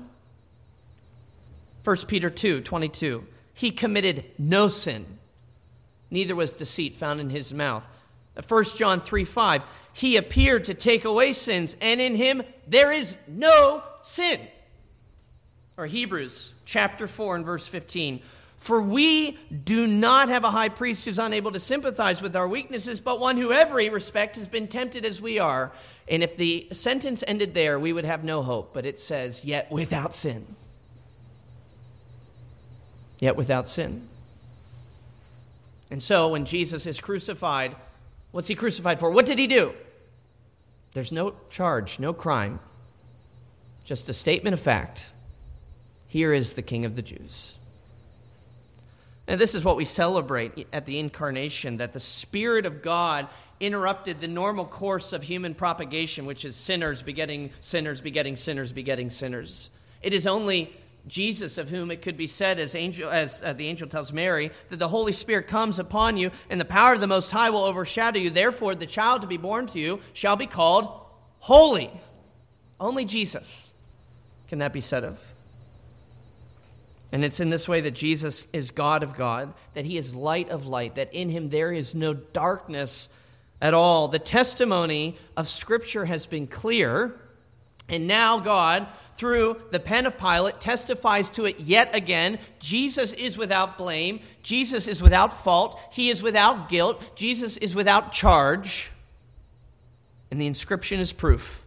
1 1.84 1.96
Peter 2.08 2.30
2 2.30 2.62
22. 2.62 3.28
He 3.54 3.70
committed 3.70 4.24
no 4.38 4.66
sin, 4.66 5.06
neither 6.10 6.34
was 6.34 6.52
deceit 6.52 6.96
found 6.96 7.20
in 7.20 7.30
his 7.30 7.54
mouth. 7.54 7.86
1 8.48 8.64
John 8.76 9.00
3 9.00 9.24
5. 9.24 9.62
He 9.96 10.16
appeared 10.16 10.64
to 10.66 10.74
take 10.74 11.04
away 11.04 11.32
sins, 11.32 11.76
and 11.80 12.00
in 12.00 12.14
him 12.14 12.42
there 12.66 12.92
is 12.92 13.16
no 13.26 13.82
sin. 14.02 14.40
Or 15.76 15.86
Hebrews 15.86 16.52
chapter 16.64 17.06
4 17.06 17.36
and 17.36 17.44
verse 17.44 17.66
15. 17.66 18.20
For 18.56 18.80
we 18.80 19.38
do 19.64 19.86
not 19.86 20.28
have 20.28 20.44
a 20.44 20.50
high 20.50 20.70
priest 20.70 21.04
who's 21.04 21.18
unable 21.18 21.52
to 21.52 21.60
sympathize 21.60 22.22
with 22.22 22.34
our 22.34 22.48
weaknesses, 22.48 23.00
but 23.00 23.20
one 23.20 23.36
who 23.36 23.52
every 23.52 23.90
respect 23.90 24.36
has 24.36 24.48
been 24.48 24.66
tempted 24.66 25.04
as 25.04 25.20
we 25.20 25.38
are. 25.38 25.72
And 26.08 26.22
if 26.22 26.36
the 26.36 26.68
sentence 26.72 27.22
ended 27.26 27.54
there, 27.54 27.78
we 27.78 27.92
would 27.92 28.06
have 28.06 28.24
no 28.24 28.42
hope. 28.42 28.72
But 28.72 28.86
it 28.86 28.98
says, 28.98 29.44
yet 29.44 29.70
without 29.70 30.14
sin 30.14 30.56
yet 33.18 33.36
without 33.36 33.68
sin. 33.68 34.06
And 35.90 36.02
so 36.02 36.28
when 36.28 36.44
Jesus 36.44 36.86
is 36.86 37.00
crucified, 37.00 37.76
what's 38.32 38.48
he 38.48 38.54
crucified 38.54 38.98
for? 38.98 39.10
What 39.10 39.26
did 39.26 39.38
he 39.38 39.46
do? 39.46 39.74
There's 40.96 41.12
no 41.12 41.34
charge, 41.50 41.98
no 41.98 42.14
crime, 42.14 42.58
just 43.84 44.08
a 44.08 44.14
statement 44.14 44.54
of 44.54 44.60
fact. 44.60 45.10
Here 46.06 46.32
is 46.32 46.54
the 46.54 46.62
King 46.62 46.86
of 46.86 46.96
the 46.96 47.02
Jews. 47.02 47.58
And 49.26 49.38
this 49.38 49.54
is 49.54 49.62
what 49.62 49.76
we 49.76 49.84
celebrate 49.84 50.66
at 50.72 50.86
the 50.86 50.98
incarnation 50.98 51.76
that 51.76 51.92
the 51.92 52.00
Spirit 52.00 52.64
of 52.64 52.80
God 52.80 53.28
interrupted 53.60 54.22
the 54.22 54.28
normal 54.28 54.64
course 54.64 55.12
of 55.12 55.22
human 55.22 55.54
propagation, 55.54 56.24
which 56.24 56.46
is 56.46 56.56
sinners 56.56 57.02
begetting 57.02 57.50
sinners, 57.60 58.00
begetting 58.00 58.36
sinners, 58.36 58.72
begetting 58.72 59.10
sinners. 59.10 59.68
It 60.00 60.14
is 60.14 60.26
only 60.26 60.74
Jesus, 61.06 61.58
of 61.58 61.70
whom 61.70 61.90
it 61.90 62.02
could 62.02 62.16
be 62.16 62.26
said, 62.26 62.58
as, 62.58 62.74
angel, 62.74 63.08
as 63.08 63.42
uh, 63.42 63.52
the 63.52 63.68
angel 63.68 63.88
tells 63.88 64.12
Mary, 64.12 64.50
that 64.70 64.78
the 64.78 64.88
Holy 64.88 65.12
Spirit 65.12 65.46
comes 65.46 65.78
upon 65.78 66.16
you, 66.16 66.30
and 66.50 66.60
the 66.60 66.64
power 66.64 66.94
of 66.94 67.00
the 67.00 67.06
Most 67.06 67.30
High 67.30 67.50
will 67.50 67.64
overshadow 67.64 68.18
you. 68.18 68.30
Therefore, 68.30 68.74
the 68.74 68.86
child 68.86 69.22
to 69.22 69.28
be 69.28 69.36
born 69.36 69.66
to 69.68 69.78
you 69.78 70.00
shall 70.12 70.36
be 70.36 70.46
called 70.46 70.88
holy. 71.38 71.90
Only 72.80 73.04
Jesus 73.04 73.72
can 74.48 74.58
that 74.58 74.72
be 74.72 74.80
said 74.80 75.04
of. 75.04 75.20
And 77.12 77.24
it's 77.24 77.40
in 77.40 77.50
this 77.50 77.68
way 77.68 77.80
that 77.82 77.92
Jesus 77.92 78.46
is 78.52 78.72
God 78.72 79.02
of 79.02 79.16
God, 79.16 79.54
that 79.74 79.84
he 79.84 79.96
is 79.96 80.14
light 80.14 80.48
of 80.50 80.66
light, 80.66 80.96
that 80.96 81.14
in 81.14 81.28
him 81.28 81.50
there 81.50 81.72
is 81.72 81.94
no 81.94 82.14
darkness 82.14 83.08
at 83.62 83.74
all. 83.74 84.08
The 84.08 84.18
testimony 84.18 85.16
of 85.36 85.48
Scripture 85.48 86.04
has 86.04 86.26
been 86.26 86.46
clear, 86.46 87.18
and 87.88 88.06
now 88.06 88.40
God 88.40 88.88
through 89.16 89.60
the 89.70 89.80
pen 89.80 90.06
of 90.06 90.18
Pilate 90.18 90.60
testifies 90.60 91.30
to 91.30 91.46
it 91.46 91.60
yet 91.60 91.94
again. 91.94 92.38
Jesus 92.58 93.12
is 93.12 93.38
without 93.38 93.78
blame. 93.78 94.20
Jesus 94.42 94.86
is 94.86 95.00
without 95.00 95.32
fault. 95.32 95.80
He 95.90 96.10
is 96.10 96.22
without 96.22 96.68
guilt. 96.68 97.16
Jesus 97.16 97.56
is 97.56 97.74
without 97.74 98.12
charge. 98.12 98.90
And 100.30 100.40
the 100.40 100.46
inscription 100.46 101.00
is 101.00 101.12
proof. 101.12 101.62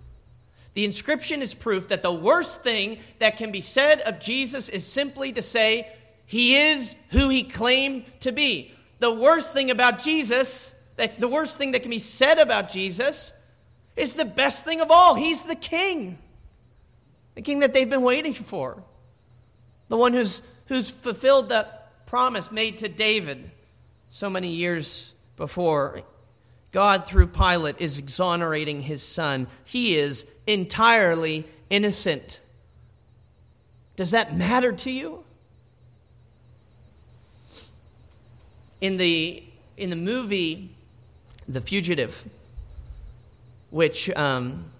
The 0.73 0.85
inscription 0.85 1.41
is 1.41 1.53
proof 1.53 1.87
that 1.87 2.03
the 2.03 2.13
worst 2.13 2.61
thing 2.61 2.99
that 3.19 3.37
can 3.37 3.51
be 3.51 3.61
said 3.61 4.01
of 4.01 4.19
Jesus 4.19 4.69
is 4.69 4.85
simply 4.85 5.33
to 5.33 5.41
say, 5.41 5.87
He 6.25 6.55
is 6.55 6.95
who 7.09 7.29
He 7.29 7.43
claimed 7.43 8.05
to 8.19 8.31
be. 8.31 8.73
The 8.99 9.13
worst 9.13 9.53
thing 9.53 9.71
about 9.71 9.99
Jesus, 9.99 10.73
that 10.97 11.15
the 11.15 11.27
worst 11.27 11.57
thing 11.57 11.71
that 11.71 11.81
can 11.81 11.89
be 11.89 11.99
said 11.99 12.37
about 12.37 12.69
Jesus, 12.69 13.33
is 13.99 14.15
the 14.15 14.25
best 14.25 14.65
thing 14.65 14.81
of 14.81 14.89
all. 14.89 15.15
He's 15.15 15.43
the 15.43 15.55
King 15.55 16.17
the 17.39 17.43
king 17.43 17.59
that 17.59 17.71
they've 17.71 17.89
been 17.89 18.01
waiting 18.01 18.33
for, 18.33 18.83
the 19.87 19.95
one 19.95 20.11
who's, 20.11 20.41
who's 20.65 20.89
fulfilled 20.89 21.47
the 21.47 21.65
promise 22.05 22.51
made 22.51 22.79
to 22.79 22.89
David 22.89 23.49
so 24.09 24.29
many 24.29 24.49
years 24.49 25.13
before. 25.37 26.01
God, 26.73 27.07
through 27.07 27.27
Pilate, 27.27 27.79
is 27.79 27.97
exonerating 27.97 28.81
his 28.81 29.03
son. 29.03 29.47
He 29.63 29.95
is 29.95 30.25
entirely 30.47 31.47
innocent. 31.69 32.41
Does 33.95 34.11
that 34.11 34.35
matter 34.35 34.73
to 34.73 34.91
you? 34.91 35.23
In 38.81 38.97
the, 38.97 39.45
in 39.77 39.89
the 39.91 39.95
movie 39.95 40.75
The 41.47 41.61
Fugitive, 41.61 42.25
which 43.69 44.09
um, 44.11 44.71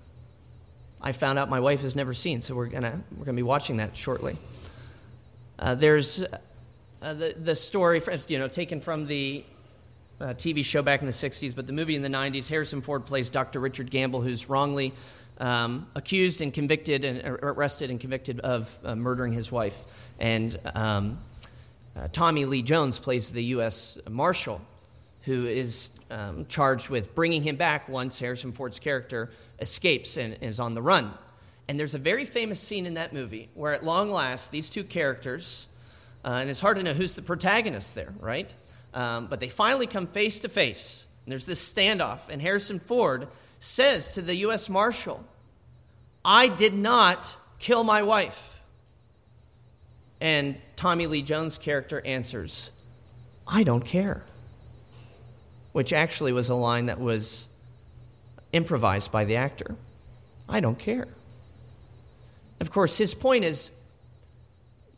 I 1.01 1.12
found 1.12 1.39
out 1.39 1.50
my 1.50 1.60
wife 1.60 1.81
has 1.81 1.96
never 1.96 2.13
seen, 2.13 2.41
so 2.41 2.55
we're 2.55 2.67
gonna 2.67 3.01
we're 3.17 3.25
gonna 3.25 3.36
be 3.36 3.43
watching 3.43 3.77
that 3.77 3.96
shortly. 3.96 4.38
Uh, 5.58 5.75
there's 5.75 6.24
uh, 7.01 7.13
the 7.13 7.36
the 7.38 7.55
story, 7.55 8.01
you 8.27 8.39
know, 8.39 8.48
taken 8.48 8.81
from 8.81 9.08
the 9.08 9.43
uh, 10.19 10.25
TV 10.27 10.65
show 10.65 10.81
back 10.81 11.01
in 11.01 11.05
the 11.05 11.13
'60s, 11.13 11.55
but 11.55 11.67
the 11.67 11.74
movie 11.74 11.96
in 11.96 12.01
the 12.01 12.10
'90s. 12.10 12.48
Harrison 12.48 12.81
Ford 12.81 13.05
plays 13.05 13.29
Dr. 13.29 13.60
Richard 13.60 13.91
Kimble, 13.91 14.22
who's 14.22 14.50
wrongly 14.50 14.93
um, 15.38 15.88
accused 15.96 16.41
and 16.41 16.53
convicted 16.53 17.05
and 17.05 17.22
arrested 17.41 17.89
and 17.89 18.00
convicted 18.00 18.39
of 18.41 18.77
uh, 18.84 18.96
murdering 18.96 19.31
his 19.31 19.51
wife, 19.51 19.86
and 20.19 20.60
um, 20.75 21.19
uh, 21.96 22.08
Tommy 22.12 22.46
Lee 22.46 22.62
Jones 22.62 23.00
plays 23.00 23.31
the 23.31 23.43
U.S. 23.46 23.98
Marshal, 24.10 24.62
who 25.22 25.46
is 25.46 25.89
um, 26.09 26.45
charged 26.47 26.89
with 26.89 27.13
bringing 27.15 27.43
him 27.43 27.55
back 27.55 27.87
once 27.87 28.19
Harrison 28.19 28.51
Ford's 28.51 28.79
character 28.79 29.29
escapes 29.59 30.17
and 30.17 30.37
is 30.41 30.59
on 30.59 30.73
the 30.73 30.81
run. 30.81 31.13
And 31.67 31.79
there's 31.79 31.95
a 31.95 31.99
very 31.99 32.25
famous 32.25 32.59
scene 32.59 32.85
in 32.85 32.95
that 32.95 33.13
movie 33.13 33.49
where, 33.53 33.73
at 33.73 33.83
long 33.83 34.09
last, 34.09 34.51
these 34.51 34.69
two 34.69 34.83
characters, 34.83 35.67
uh, 36.25 36.39
and 36.41 36.49
it's 36.49 36.59
hard 36.59 36.77
to 36.77 36.83
know 36.83 36.93
who's 36.93 37.13
the 37.13 37.21
protagonist 37.21 37.93
there, 37.93 38.13
right? 38.19 38.53
Um, 38.93 39.27
but 39.27 39.39
they 39.39 39.49
finally 39.49 39.85
come 39.85 40.07
face 40.07 40.39
to 40.39 40.49
face. 40.49 41.05
And 41.25 41.31
there's 41.31 41.45
this 41.45 41.71
standoff, 41.71 42.29
and 42.29 42.41
Harrison 42.41 42.79
Ford 42.79 43.27
says 43.59 44.09
to 44.09 44.21
the 44.21 44.35
U.S. 44.37 44.67
Marshal, 44.67 45.23
I 46.25 46.47
did 46.47 46.73
not 46.73 47.37
kill 47.59 47.83
my 47.83 48.01
wife. 48.01 48.59
And 50.19 50.57
Tommy 50.75 51.07
Lee 51.07 51.21
Jones' 51.21 51.57
character 51.57 52.01
answers, 52.03 52.71
I 53.47 53.63
don't 53.63 53.85
care. 53.85 54.23
Which 55.71 55.93
actually 55.93 56.33
was 56.33 56.49
a 56.49 56.55
line 56.55 56.88
that 56.88 56.99
was 56.99 57.47
improvised 58.51 59.11
by 59.11 59.25
the 59.25 59.35
actor. 59.35 59.75
I 60.47 60.59
don't 60.59 60.79
care. 60.79 61.07
Of 62.59 62.71
course, 62.71 62.97
his 62.97 63.13
point 63.13 63.45
is 63.45 63.71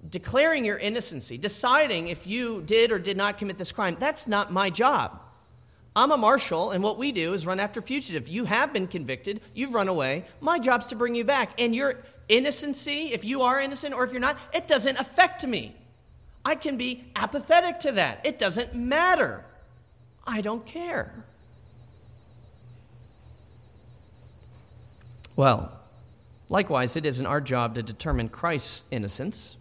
declaring 0.10 0.66
your 0.66 0.78
innocency, 0.78 1.38
deciding 1.38 2.08
if 2.08 2.26
you 2.26 2.62
did 2.62 2.92
or 2.92 3.00
did 3.00 3.18
not 3.18 3.38
commit 3.38 3.58
this 3.58 3.72
crime, 3.72 3.98
that's 4.00 4.28
not 4.28 4.52
my 4.52 4.70
job. 4.70 5.20
I'm 5.96 6.12
a 6.12 6.18
marshal, 6.18 6.72
and 6.72 6.82
what 6.82 6.98
we 6.98 7.12
do 7.12 7.34
is 7.34 7.46
run 7.46 7.60
after 7.60 7.82
fugitives. 7.82 8.30
You 8.30 8.46
have 8.46 8.72
been 8.72 8.88
convicted, 8.88 9.42
you've 9.54 9.74
run 9.74 9.90
away. 9.90 10.26
My 10.40 10.58
job's 10.58 10.88
to 10.88 10.96
bring 10.96 11.16
you 11.16 11.26
back. 11.26 11.60
And 11.60 11.76
your 11.76 11.98
innocency, 12.30 13.12
if 13.12 13.26
you 13.26 13.42
are 13.42 13.60
innocent 13.60 13.94
or 13.94 14.06
if 14.06 14.12
you're 14.12 14.22
not, 14.22 14.38
it 14.54 14.68
doesn't 14.68 14.98
affect 14.98 15.46
me. 15.46 15.76
I 16.46 16.56
can 16.56 16.78
be 16.78 17.04
apathetic 17.16 17.80
to 17.80 17.92
that. 17.94 18.26
It 18.26 18.40
doesn't 18.40 18.74
matter. 18.74 19.44
I 20.32 20.40
don't 20.40 20.66
care. 20.66 21.12
Well, 25.36 25.78
likewise, 26.48 26.96
it 26.96 27.06
isn't 27.06 27.26
our 27.26 27.42
job 27.42 27.76
to 27.76 27.84
determine 27.84 28.30
Christ's 28.30 28.86
innocence. 28.92 29.58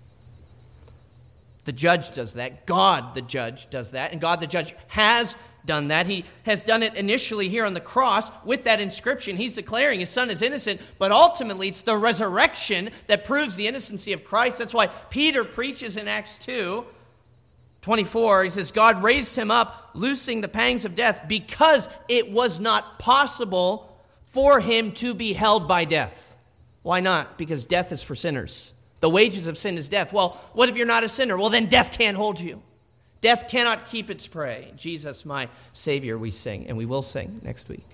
The 1.65 1.73
judge 1.73 2.12
does 2.12 2.35
that. 2.35 2.67
God, 2.67 3.15
the 3.15 3.21
judge, 3.21 3.69
does 3.69 3.91
that. 3.91 4.12
And 4.12 4.21
God, 4.21 4.41
the 4.41 4.47
judge, 4.47 4.73
has 4.87 5.37
done 5.67 5.89
that. 5.89 6.07
He 6.07 6.25
has 6.45 6.62
done 6.62 6.85
it 6.85 6.95
initially 6.97 7.49
here 7.49 7.65
on 7.65 7.75
the 7.75 7.81
cross 7.81 8.31
with 8.45 8.62
that 8.65 8.81
inscription. 8.81 9.37
He's 9.37 9.57
declaring 9.57 9.99
his 9.99 10.11
son 10.11 10.31
is 10.31 10.41
innocent, 10.41 10.81
but 10.99 11.11
ultimately 11.11 11.69
it's 11.69 11.83
the 11.83 11.97
resurrection 11.97 12.91
that 13.09 13.25
proves 13.25 13.57
the 13.57 13.67
innocency 13.67 14.12
of 14.12 14.25
Christ. 14.25 14.59
That's 14.59 14.73
why 14.75 14.87
Peter 14.87 15.45
preaches 15.45 15.97
in 15.97 16.07
Acts 16.07 16.39
2 16.39 16.87
24. 17.83 18.45
He 18.45 18.51
says, 18.51 18.73
God 18.73 19.03
raised 19.03 19.37
him 19.37 19.51
up, 19.51 19.91
loosing 19.95 20.41
the 20.41 20.49
pangs 20.49 20.85
of 20.85 20.95
death, 20.95 21.25
because 21.29 21.89
it 22.09 22.31
was 22.31 22.61
not 22.61 22.99
possible 22.99 23.99
for 24.27 24.61
him 24.61 24.93
to 24.93 25.15
be 25.15 25.33
held 25.33 25.67
by 25.67 25.85
death. 25.85 26.37
Why 26.83 27.01
not? 27.01 27.37
Because 27.37 27.65
death 27.65 27.93
is 27.93 28.03
for 28.03 28.15
sinners. 28.15 28.73
The 29.01 29.11
wages 29.11 29.47
of 29.47 29.59
sin 29.59 29.79
is 29.79 29.89
death. 29.89 30.13
Well, 30.13 30.31
what 30.53 30.69
if 30.69 30.77
you're 30.77 30.87
not 30.87 31.05
a 31.05 31.09
sinner? 31.09 31.37
Well, 31.37 31.51
then 31.51 31.67
death 31.67 31.97
can't 31.97 32.17
hold 32.17 32.39
you. 32.39 32.63
Death 33.21 33.49
cannot 33.49 33.87
keep 33.87 34.09
its 34.09 34.27
prey. 34.27 34.73
Jesus, 34.77 35.27
my 35.27 35.49
Savior, 35.73 36.17
we 36.17 36.31
sing, 36.31 36.67
and 36.69 36.77
we 36.77 36.87
will 36.87 37.03
sing 37.03 37.41
next 37.43 37.69
week. 37.69 37.87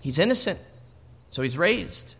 He's 0.00 0.18
innocent, 0.18 0.58
so 1.30 1.42
he's 1.42 1.56
raised. 1.56 2.14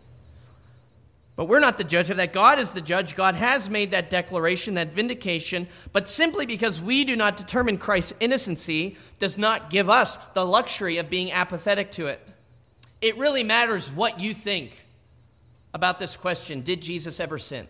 But 1.39 1.47
we're 1.47 1.61
not 1.61 1.77
the 1.77 1.85
judge 1.85 2.09
of 2.09 2.17
that. 2.17 2.33
God 2.33 2.59
is 2.59 2.73
the 2.73 2.81
judge. 2.81 3.15
God 3.15 3.33
has 3.33 3.69
made 3.69 3.91
that 3.91 4.09
declaration, 4.09 4.73
that 4.73 4.91
vindication. 4.91 5.69
But 5.93 6.09
simply 6.09 6.45
because 6.45 6.81
we 6.81 7.05
do 7.05 7.15
not 7.15 7.37
determine 7.37 7.77
Christ's 7.77 8.13
innocency 8.19 8.97
does 9.19 9.37
not 9.37 9.69
give 9.69 9.89
us 9.89 10.17
the 10.33 10.45
luxury 10.45 10.97
of 10.97 11.09
being 11.09 11.31
apathetic 11.31 11.93
to 11.93 12.07
it. 12.07 12.19
It 12.99 13.17
really 13.17 13.43
matters 13.43 13.89
what 13.89 14.19
you 14.19 14.33
think 14.33 14.85
about 15.73 15.97
this 15.97 16.17
question 16.17 16.59
Did 16.59 16.81
Jesus 16.81 17.21
ever 17.21 17.39
sin? 17.39 17.69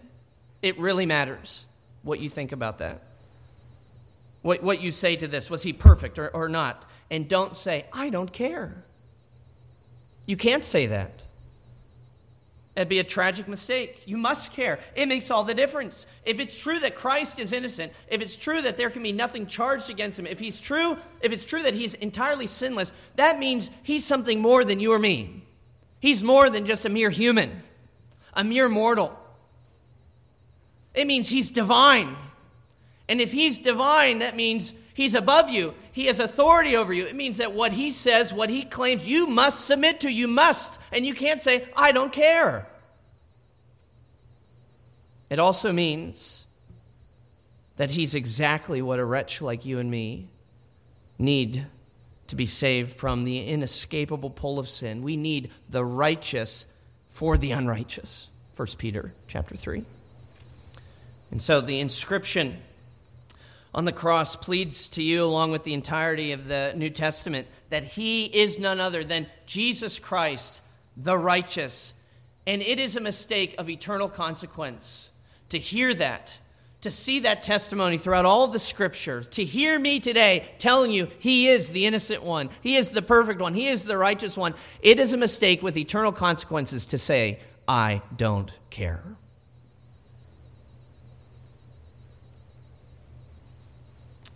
It 0.64 0.80
really 0.80 1.06
matters 1.06 1.68
what 2.02 2.20
you 2.20 2.28
think 2.28 2.52
about 2.52 2.80
that. 2.80 3.04
What, 4.42 4.64
what 4.64 4.82
you 4.82 4.92
say 4.92 5.16
to 5.16 5.28
this. 5.28 5.48
Was 5.48 5.62
he 5.62 5.74
perfect 5.74 6.18
or, 6.18 6.30
or 6.30 6.50
not? 6.50 6.90
And 7.12 7.28
don't 7.28 7.56
say, 7.56 7.86
I 7.94 8.10
don't 8.10 8.34
care. 8.34 8.84
You 10.26 10.38
can't 10.38 10.66
say 10.66 10.88
that. 10.88 11.26
It'd 12.76 12.88
be 12.88 13.00
a 13.00 13.04
tragic 13.04 13.48
mistake. 13.48 14.04
You 14.06 14.18
must 14.18 14.54
care. 14.54 14.80
It 14.96 15.08
makes 15.08 15.32
all 15.32 15.44
the 15.44 15.54
difference. 15.54 16.08
If 16.24 16.40
it's 16.40 16.58
true 16.58 16.80
that 16.80 16.96
Christ 16.96 17.40
is 17.40 17.52
innocent, 17.52 17.92
if 18.08 18.22
it's 18.22 18.38
true 18.38 18.62
that 18.62 18.78
there 18.78 18.90
can 18.90 19.04
be 19.04 19.12
nothing 19.12 19.48
charged 19.48 19.90
against 19.90 20.18
him, 20.18 20.28
if 20.28 20.40
he's 20.40 20.62
true, 20.62 20.98
if 21.22 21.32
it's 21.32 21.46
true 21.46 21.64
that 21.64 21.74
he's 21.74 21.96
entirely 21.96 22.48
sinless, 22.48 22.94
that 23.16 23.40
means 23.40 23.70
he's 23.84 24.06
something 24.06 24.40
more 24.40 24.64
than 24.64 24.80
you 24.80 24.94
or 24.94 25.00
me. 25.00 25.44
He's 26.00 26.24
more 26.24 26.50
than 26.50 26.66
just 26.66 26.86
a 26.86 26.90
mere 26.90 27.10
human, 27.10 27.62
a 28.34 28.44
mere 28.44 28.70
mortal. 28.70 29.18
It 30.94 31.06
means 31.06 31.28
he's 31.28 31.52
divine. 31.52 32.16
And 33.10 33.20
if 33.20 33.32
he's 33.32 33.60
divine, 33.60 34.20
that 34.20 34.36
means 34.36 34.74
he's 35.00 35.16
above 35.16 35.50
you. 35.50 35.74
He 35.94 36.08
has 36.08 36.20
authority 36.20 36.76
over 36.76 36.92
you. 36.92 37.06
It 37.06 37.16
means 37.16 37.38
that 37.38 37.54
what 37.54 37.72
he 37.72 37.90
says, 37.90 38.34
what 38.34 38.50
he 38.50 38.64
claims, 38.64 39.08
you 39.08 39.28
must 39.28 39.64
submit 39.64 40.02
to. 40.02 40.12
You 40.12 40.28
must. 40.28 40.78
And 40.92 41.06
you 41.06 41.14
can't 41.14 41.42
say, 41.42 41.70
I 41.74 41.94
don't 41.94 42.12
care. 42.12 42.68
It 45.30 45.40
also 45.40 45.72
means 45.72 46.48
that 47.78 47.92
he's 47.92 48.14
exactly 48.14 48.82
what 48.82 49.00
a 49.00 49.06
wretch 49.06 49.42
like 49.42 49.66
you 49.66 49.80
and 49.80 49.90
me 49.90 50.28
need 51.18 51.66
to 52.28 52.36
be 52.36 52.46
saved 52.46 52.92
from 52.92 53.24
the 53.24 53.48
inescapable 53.48 54.30
pull 54.30 54.60
of 54.60 54.70
sin. 54.70 55.02
We 55.02 55.16
need 55.16 55.50
the 55.70 55.86
righteous 55.86 56.68
for 57.08 57.38
the 57.38 57.52
unrighteous. 57.52 58.28
1 58.58 58.68
Peter 58.78 59.14
chapter 59.30 59.56
3. 59.56 59.86
And 61.32 61.42
so 61.42 61.62
the 61.62 61.80
inscription 61.80 62.58
on 63.74 63.86
the 63.86 63.92
cross 63.92 64.36
pleads 64.36 64.90
to 64.90 65.04
you, 65.04 65.24
along 65.24 65.52
with 65.52 65.64
the 65.64 65.74
entirety 65.74 66.32
of 66.32 66.48
the 66.48 66.74
New 66.76 66.90
Testament, 66.90 67.48
that 67.70 67.84
he 67.84 68.26
is 68.26 68.58
none 68.58 68.80
other 68.80 69.04
than 69.04 69.28
Jesus 69.46 70.00
Christ, 70.00 70.62
the 70.98 71.18
righteous. 71.18 71.94
And 72.48 72.62
it 72.62 72.80
is 72.80 72.96
a 72.96 73.02
mistake 73.02 73.56
of 73.58 73.70
eternal 73.70 74.10
consequence 74.10 75.12
to 75.50 75.60
hear 75.60 75.94
that, 75.96 76.38
to 76.82 76.92
see 76.92 77.20
that 77.20 77.44
testimony 77.44 77.98
throughout 77.98 78.26
all 78.26 78.48
the 78.48 78.60
scriptures, 78.60 79.28
to 79.30 79.44
hear 79.44 79.78
me 79.78 80.00
today 80.00 80.50
telling 80.58 80.92
you 80.92 81.08
he 81.20 81.50
is 81.50 81.70
the 81.70 81.86
innocent 81.86 82.24
one, 82.24 82.50
he 82.62 82.76
is 82.76 82.92
the 82.92 83.02
perfect 83.02 83.42
one, 83.42 83.54
he 83.54 83.68
is 83.68 83.84
the 83.84 83.98
righteous 83.98 84.38
one. 84.38 84.54
It 84.82 85.00
is 85.00 85.14
a 85.14 85.18
mistake 85.18 85.62
with 85.62 85.78
eternal 85.78 86.12
consequences 86.12 86.88
to 86.88 86.98
say, 86.98 87.40
I 87.68 88.02
don't 88.16 88.52
care. 88.70 89.04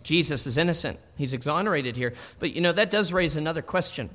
Jesus 0.04 0.46
is 0.46 0.56
innocent. 0.56 1.00
He's 1.16 1.34
exonerated 1.34 1.96
here. 1.96 2.14
But 2.38 2.54
you 2.54 2.60
know, 2.60 2.72
that 2.72 2.90
does 2.90 3.12
raise 3.12 3.34
another 3.34 3.62
question. 3.62 4.10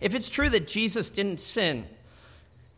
If 0.00 0.14
it's 0.14 0.30
true 0.30 0.48
that 0.48 0.66
Jesus 0.66 1.10
didn't 1.10 1.40
sin 1.40 1.86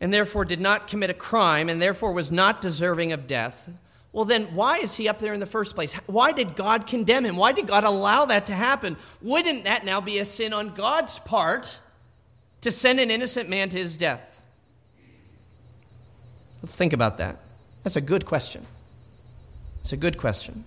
and 0.01 0.13
therefore 0.13 0.45
did 0.45 0.61
not 0.61 0.89
commit 0.89 1.11
a 1.11 1.15
crime 1.15 1.69
and 1.69 1.81
therefore 1.81 2.13
was 2.13 2.33
not 2.33 2.61
deserving 2.61 3.13
of 3.13 3.27
death, 3.27 3.71
well, 4.13 4.25
then 4.25 4.55
why 4.55 4.79
is 4.79 4.97
he 4.97 5.09
up 5.09 5.19
there 5.19 5.35
in 5.35 5.41
the 5.41 5.47
first 5.47 5.75
place? 5.75 5.93
Why 6.07 6.33
did 6.33 6.57
God 6.57 6.87
condemn 6.87 7.27
him? 7.27 7.37
Why 7.37 7.53
did 7.53 7.67
God 7.67 7.85
allow 7.85 8.25
that 8.25 8.47
to 8.47 8.55
happen? 8.55 8.97
Wouldn't 9.21 9.65
that 9.65 9.85
now 9.85 10.01
be 10.01 10.19
a 10.19 10.25
sin 10.25 10.53
on 10.53 10.75
God's 10.75 11.19
part 11.19 11.81
to 12.63 12.73
send 12.73 13.01
an 13.01 13.11
innocent 13.11 13.51
man 13.51 13.69
to 13.69 13.77
his 13.77 13.97
death? 13.97 14.41
Let's 16.63 16.75
think 16.75 16.93
about 16.93 17.19
that. 17.19 17.37
That's 17.85 17.97
a 17.97 18.01
good 18.01 18.25
question. 18.25 18.67
It's 19.83 19.93
a 19.93 19.97
good 19.97 20.17
question. 20.17 20.65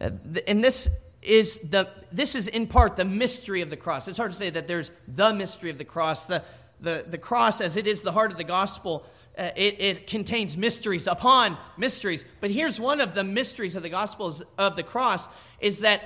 Uh, 0.00 0.10
and 0.46 0.62
this 0.62 0.88
is 1.22 1.58
the 1.58 1.88
this 2.12 2.34
is 2.34 2.46
in 2.46 2.66
part 2.66 2.96
the 2.96 3.04
mystery 3.04 3.60
of 3.60 3.70
the 3.70 3.76
cross. 3.76 4.08
It's 4.08 4.18
hard 4.18 4.30
to 4.30 4.36
say 4.36 4.50
that 4.50 4.68
there's 4.68 4.90
the 5.06 5.32
mystery 5.34 5.70
of 5.70 5.78
the 5.78 5.84
cross. 5.84 6.26
The 6.26 6.42
the, 6.80 7.04
the 7.08 7.18
cross, 7.18 7.60
as 7.60 7.76
it 7.76 7.86
is 7.86 8.02
the 8.02 8.12
heart 8.12 8.30
of 8.30 8.38
the 8.38 8.44
gospel, 8.44 9.04
uh, 9.36 9.50
it, 9.56 9.80
it 9.80 10.06
contains 10.06 10.56
mysteries 10.56 11.06
upon 11.06 11.56
mysteries. 11.76 12.24
But 12.40 12.50
here's 12.50 12.80
one 12.80 13.00
of 13.00 13.14
the 13.14 13.24
mysteries 13.24 13.76
of 13.76 13.82
the 13.82 13.88
gospels 13.88 14.42
of 14.56 14.76
the 14.76 14.82
cross 14.82 15.28
is 15.60 15.80
that 15.80 16.04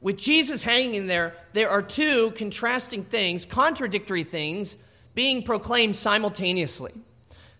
with 0.00 0.16
Jesus 0.16 0.62
hanging 0.62 1.06
there, 1.06 1.36
there 1.52 1.70
are 1.70 1.82
two 1.82 2.30
contrasting 2.32 3.04
things, 3.04 3.44
contradictory 3.44 4.24
things, 4.24 4.76
being 5.14 5.42
proclaimed 5.42 5.96
simultaneously. 5.96 6.92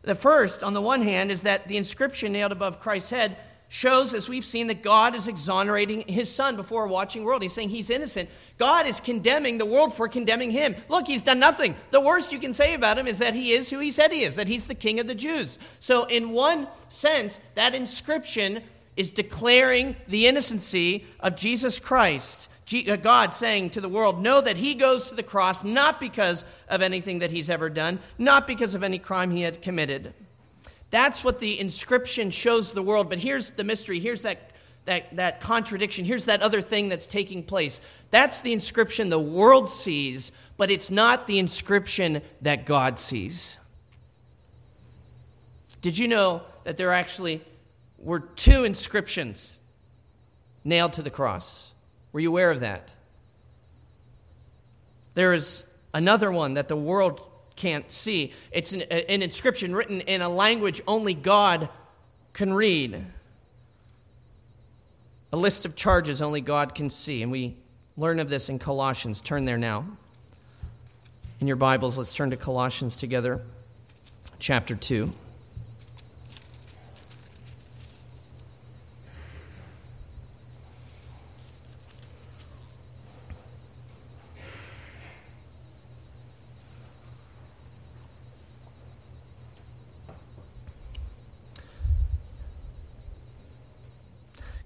The 0.03 0.15
first, 0.15 0.62
on 0.62 0.75
the 0.75 0.83
one 0.83 1.03
hand, 1.03 1.31
is 1.31 1.43
that 1.43 1.67
the 1.67 1.77
inscription 1.77 2.33
nailed 2.33 2.53
above 2.53 2.81
Christ's 2.81 3.11
head 3.11 3.37
shows, 3.68 4.14
as 4.14 4.29
we've 4.29 4.44
seen, 4.44 4.68
that 4.68 4.83
God 4.83 5.14
is 5.14 5.29
exonerating 5.29 6.05
his 6.07 6.33
son 6.33 6.57
before 6.57 6.85
a 6.85 6.88
watching 6.88 7.24
world. 7.24 7.42
He's 7.42 7.52
saying 7.52 7.70
he's 7.70 7.90
innocent. 7.90 8.31
God 8.59 8.87
is 8.87 9.00
condemning 9.00 9.59
the 9.59 9.66
world 9.66 9.92
for 9.92 10.09
condemning 10.09 10.50
him. 10.50 10.76
Look, 10.88 11.07
he's 11.07 11.22
done 11.22 11.40
nothing. 11.40 11.74
The 11.90 12.00
worst 12.00 12.33
you 12.33 12.38
can 12.38 12.55
say 12.55 12.74
about 12.74 12.98
him 12.98 13.07
is 13.07 13.18
that 13.18 13.35
he 13.35 13.52
is 13.52 13.70
who 13.70 13.79
he 13.79 13.90
said 13.90 14.12
he 14.12 14.22
is, 14.22 14.37
that 14.37 14.48
he's 14.48 14.66
the 14.66 14.74
king 14.74 15.00
of 15.00 15.07
the 15.07 15.14
Jews. 15.14 15.59
So, 15.81 16.05
in 16.05 16.31
one 16.31 16.68
sense, 16.88 17.40
that 17.55 17.74
inscription 17.74 18.62
is 18.96 19.11
declaring 19.11 19.96
the 20.09 20.26
innocency 20.26 21.05
of 21.20 21.37
Jesus 21.37 21.79
Christ. 21.79 22.48
Uh, 22.74 22.96
God 22.96 23.35
saying 23.35 23.70
to 23.70 23.81
the 23.81 23.88
world, 23.88 24.20
Know 24.20 24.40
that 24.40 24.57
he 24.57 24.74
goes 24.74 25.09
to 25.09 25.14
the 25.14 25.22
cross 25.22 25.62
not 25.62 26.00
because 26.00 26.44
of 26.68 26.83
anything 26.83 27.20
that 27.20 27.31
he's 27.31 27.48
ever 27.48 27.70
done, 27.70 28.00
not 28.18 28.46
because 28.46 28.74
of 28.74 28.83
any 28.83 28.98
crime 28.98 29.31
he 29.31 29.42
had 29.42 29.62
committed. 29.62 30.12
That's 30.90 31.25
what 31.25 31.40
the 31.40 31.59
inscription 31.59 32.31
shows 32.31 32.72
the 32.72 32.83
world. 32.83 33.09
But 33.09 33.18
here's 33.18 33.53
the 33.53 33.64
mystery. 33.64 33.99
Here's 33.99 34.22
that, 34.22 34.53
that, 34.85 35.14
that 35.16 35.40
contradiction. 35.40 36.05
Here's 36.05 36.27
that 36.27 36.42
other 36.42 36.61
thing 36.61 36.88
that's 36.88 37.07
taking 37.07 37.42
place. 37.42 37.81
That's 38.11 38.40
the 38.40 38.53
inscription 38.53 39.09
the 39.09 39.18
world 39.18 39.68
sees, 39.68 40.33
but 40.57 40.70
it's 40.70 40.90
not 40.90 41.27
the 41.27 41.38
inscription 41.38 42.22
that 42.42 42.66
God 42.66 42.99
sees. 42.99 43.59
Did 45.81 45.99
you 45.99 46.09
know 46.09 46.42
that 46.64 46.77
there 46.77 46.92
actually 46.92 47.42
were 47.99 48.20
two 48.20 48.64
inscriptions 48.64 49.61
nailed 50.64 50.94
to 50.94 51.03
the 51.03 51.11
cross? 51.11 51.72
Were 52.12 52.20
you 52.20 52.31
aware 52.31 52.51
of 52.51 52.61
that? 52.61 52.90
There 55.14 55.33
is 55.33 55.64
another 55.94 56.31
one 56.31 56.55
that 56.55 56.68
the 56.68 56.77
world 56.77 57.22
can't 57.57 57.90
see. 57.90 58.33
It's 58.53 58.73
an, 58.73 58.83
an, 58.83 59.23
inscription 59.23 59.75
written 59.75 60.03
in 60.03 60.23
a 60.23 60.29
language 60.29 60.83
only 60.87 61.14
God 61.14 61.69
can 62.33 62.53
read 62.53 63.05
a 65.33 65.37
list 65.37 65.66
of 65.66 65.75
charges 65.75 66.23
only 66.23 66.40
God 66.40 66.75
can 66.75 66.88
see. 66.90 67.23
And 67.23 67.33
we 67.33 67.57
learn 67.97 68.21
of 68.21 68.29
this 68.29 68.49
in 68.49 68.59
Colossians. 68.59 69.21
Turn 69.21 69.45
there 69.45 69.59
now. 69.59 69.87
In 71.40 71.47
your 71.47 71.57
Bibles, 71.57 71.99
let's 71.99 72.14
turn 72.14 72.31
to 72.31 72.37
Colossians 72.37 72.97
together, 72.97 73.42
chapter 74.38 74.75
2. 74.75 75.12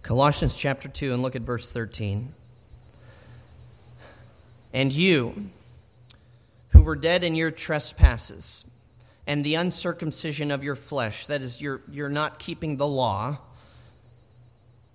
Colossians 0.02 0.54
chapter 0.54 0.88
2, 0.88 1.12
and 1.12 1.22
look 1.22 1.36
at 1.36 1.42
verse 1.42 1.70
13. 1.70 2.34
And 4.72 4.92
you, 4.92 5.50
who 6.70 6.82
were 6.82 6.96
dead 6.96 7.24
in 7.24 7.34
your 7.34 7.50
trespasses 7.50 8.64
and 9.26 9.44
the 9.44 9.56
uncircumcision 9.56 10.50
of 10.50 10.64
your 10.64 10.76
flesh, 10.76 11.26
that 11.26 11.42
is, 11.42 11.60
you're, 11.60 11.82
you're 11.90 12.08
not 12.08 12.38
keeping 12.38 12.76
the 12.76 12.86
law, 12.86 13.38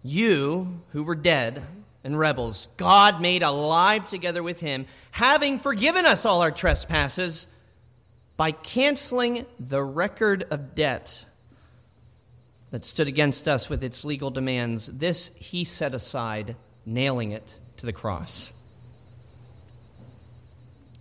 you 0.02 0.82
who 0.92 1.04
were 1.04 1.16
dead 1.16 1.64
and 2.04 2.18
rebels, 2.18 2.70
God 2.78 3.22
made 3.22 3.44
alive 3.44 4.08
together 4.08 4.44
with 4.44 4.60
him, 4.60 4.86
having 5.12 5.60
forgiven 5.60 6.06
us 6.06 6.26
all 6.26 6.42
our 6.42 6.52
trespasses 6.52 7.48
by 8.38 8.52
canceling 8.52 9.46
the 9.60 9.84
record 9.84 10.46
of 10.52 10.76
debt 10.76 11.26
that 12.76 12.84
stood 12.84 13.08
against 13.08 13.48
us 13.48 13.70
with 13.70 13.86
its 13.86 14.04
legal 14.04 14.30
demands, 14.30 14.88
this 14.88 15.32
he 15.36 15.64
set 15.64 15.94
aside, 15.94 16.58
nailing 16.86 17.32
it 17.32 17.58
to 17.78 17.86
the 17.86 17.94
cross. 17.94 18.52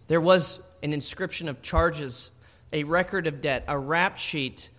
There 0.07 0.21
was 0.21 0.61
an 0.85 0.93
inscription 0.93 1.49
of 1.49 1.63
charges, 1.63 2.31
a 2.73 2.85
record 2.85 3.27
of 3.27 3.41
debt, 3.41 3.65
a 3.67 3.77
rap 3.77 4.19
sheet 4.19 4.71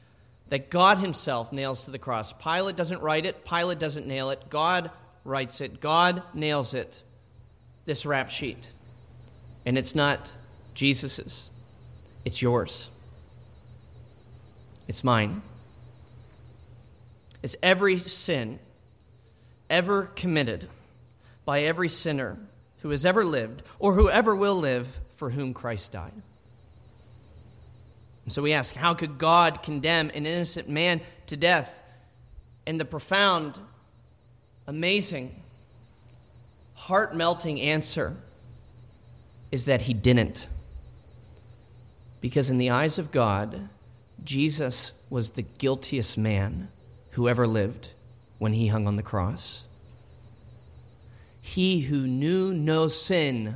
that 0.47 0.69
God 0.69 0.97
Himself 0.99 1.51
nails 1.51 1.84
to 1.84 1.91
the 1.91 1.99
cross. 1.99 2.31
Pilate 2.31 2.77
doesn't 2.77 3.01
write 3.01 3.25
it, 3.25 3.43
Pilate 3.43 3.77
doesn't 3.77 4.08
nail 4.08 4.29
it, 4.29 4.49
God 4.49 4.89
writes 5.25 5.60
it, 5.60 5.81
God 5.81 6.23
nails 6.34 6.73
it, 6.73 7.03
this 7.84 8.05
rap 8.05 8.29
sheet. 8.29 8.71
And 9.65 9.77
it's 9.77 9.95
not 9.95 10.31
Jesus's, 10.75 11.49
it's 12.23 12.41
yours, 12.41 12.89
it's 14.88 15.03
mine 15.03 15.41
is 17.45 17.55
every 17.62 17.99
sin 17.99 18.58
ever 19.69 20.08
committed 20.15 20.67
by 21.45 21.62
every 21.62 21.88
sinner 21.88 22.39
who 22.79 22.89
has 22.89 23.05
ever 23.05 23.23
lived 23.23 23.62
or 23.77 23.93
whoever 23.93 24.36
will 24.36 24.55
live 24.55 24.99
for 25.12 25.29
whom 25.29 25.53
Christ 25.53 25.91
died. 25.91 26.23
And 28.23 28.34
so 28.34 28.41
we 28.41 28.51
ask, 28.51 28.73
how 28.73 28.95
could 28.95 29.19
God 29.19 29.62
condemn 29.62 30.10
an 30.15 30.25
innocent 30.25 30.67
man 30.67 31.01
to 31.27 31.38
death? 31.38 31.84
And 32.65 32.79
the 32.79 32.86
profound, 32.86 33.60
amazing, 34.65 35.43
heart 36.73 37.15
melting 37.15 37.62
answer 37.62 38.17
is 39.51 39.65
that 39.65 39.84
he 39.84 39.93
didn't. 39.93 40.49
Because 42.21 42.49
in 42.49 42.58
the 42.58 42.71
eyes 42.71 42.97
of 42.97 43.12
God, 43.12 43.69
Jesus 44.23 44.93
was 45.12 45.29
the 45.29 45.43
guiltiest 45.43 46.17
man 46.17 46.69
who 47.15 47.30
ever 47.30 47.47
lived 47.47 47.93
when 48.39 48.51
he 48.51 48.67
hung 48.67 48.88
on 48.88 48.97
the 48.97 49.04
cross. 49.04 49.63
He 51.39 51.80
who 51.80 52.08
knew 52.08 52.54
no 52.54 52.89
sin 52.89 53.56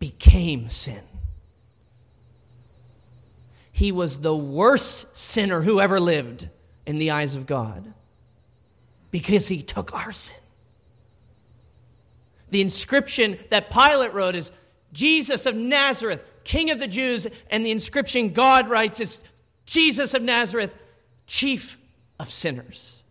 became 0.00 0.68
sin. 0.68 1.04
He 3.70 3.92
was 3.92 4.18
the 4.18 4.34
worst 4.34 5.16
sinner 5.16 5.60
who 5.60 5.78
ever 5.78 6.00
lived 6.00 6.48
in 6.84 6.98
the 6.98 7.12
eyes 7.12 7.36
of 7.36 7.46
God 7.46 7.94
because 9.12 9.46
he 9.46 9.62
took 9.62 9.94
our 9.94 10.10
sin. 10.10 10.36
The 12.50 12.62
inscription 12.62 13.38
that 13.50 13.70
Pilate 13.70 14.12
wrote 14.12 14.34
is 14.34 14.50
Jesus 14.92 15.46
of 15.46 15.54
Nazareth, 15.54 16.28
King 16.42 16.72
of 16.72 16.80
the 16.80 16.88
Jews, 16.88 17.28
and 17.48 17.64
the 17.64 17.70
inscription 17.70 18.32
God 18.32 18.68
writes 18.68 18.98
is 18.98 19.20
Jesus 19.66 20.14
of 20.14 20.22
Nazareth, 20.22 20.74
Chief 21.28 21.78
of 22.18 22.30
sinners. 22.30 23.02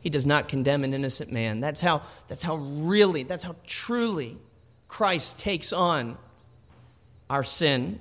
He 0.00 0.10
does 0.10 0.26
not 0.26 0.48
condemn 0.48 0.84
an 0.84 0.94
innocent 0.94 1.32
man. 1.32 1.60
That's 1.60 1.80
how, 1.80 2.02
that's 2.28 2.42
how 2.42 2.56
really, 2.56 3.24
that's 3.24 3.44
how 3.44 3.56
truly 3.66 4.38
Christ 4.86 5.38
takes 5.38 5.72
on 5.72 6.16
our 7.28 7.44
sin. 7.44 8.00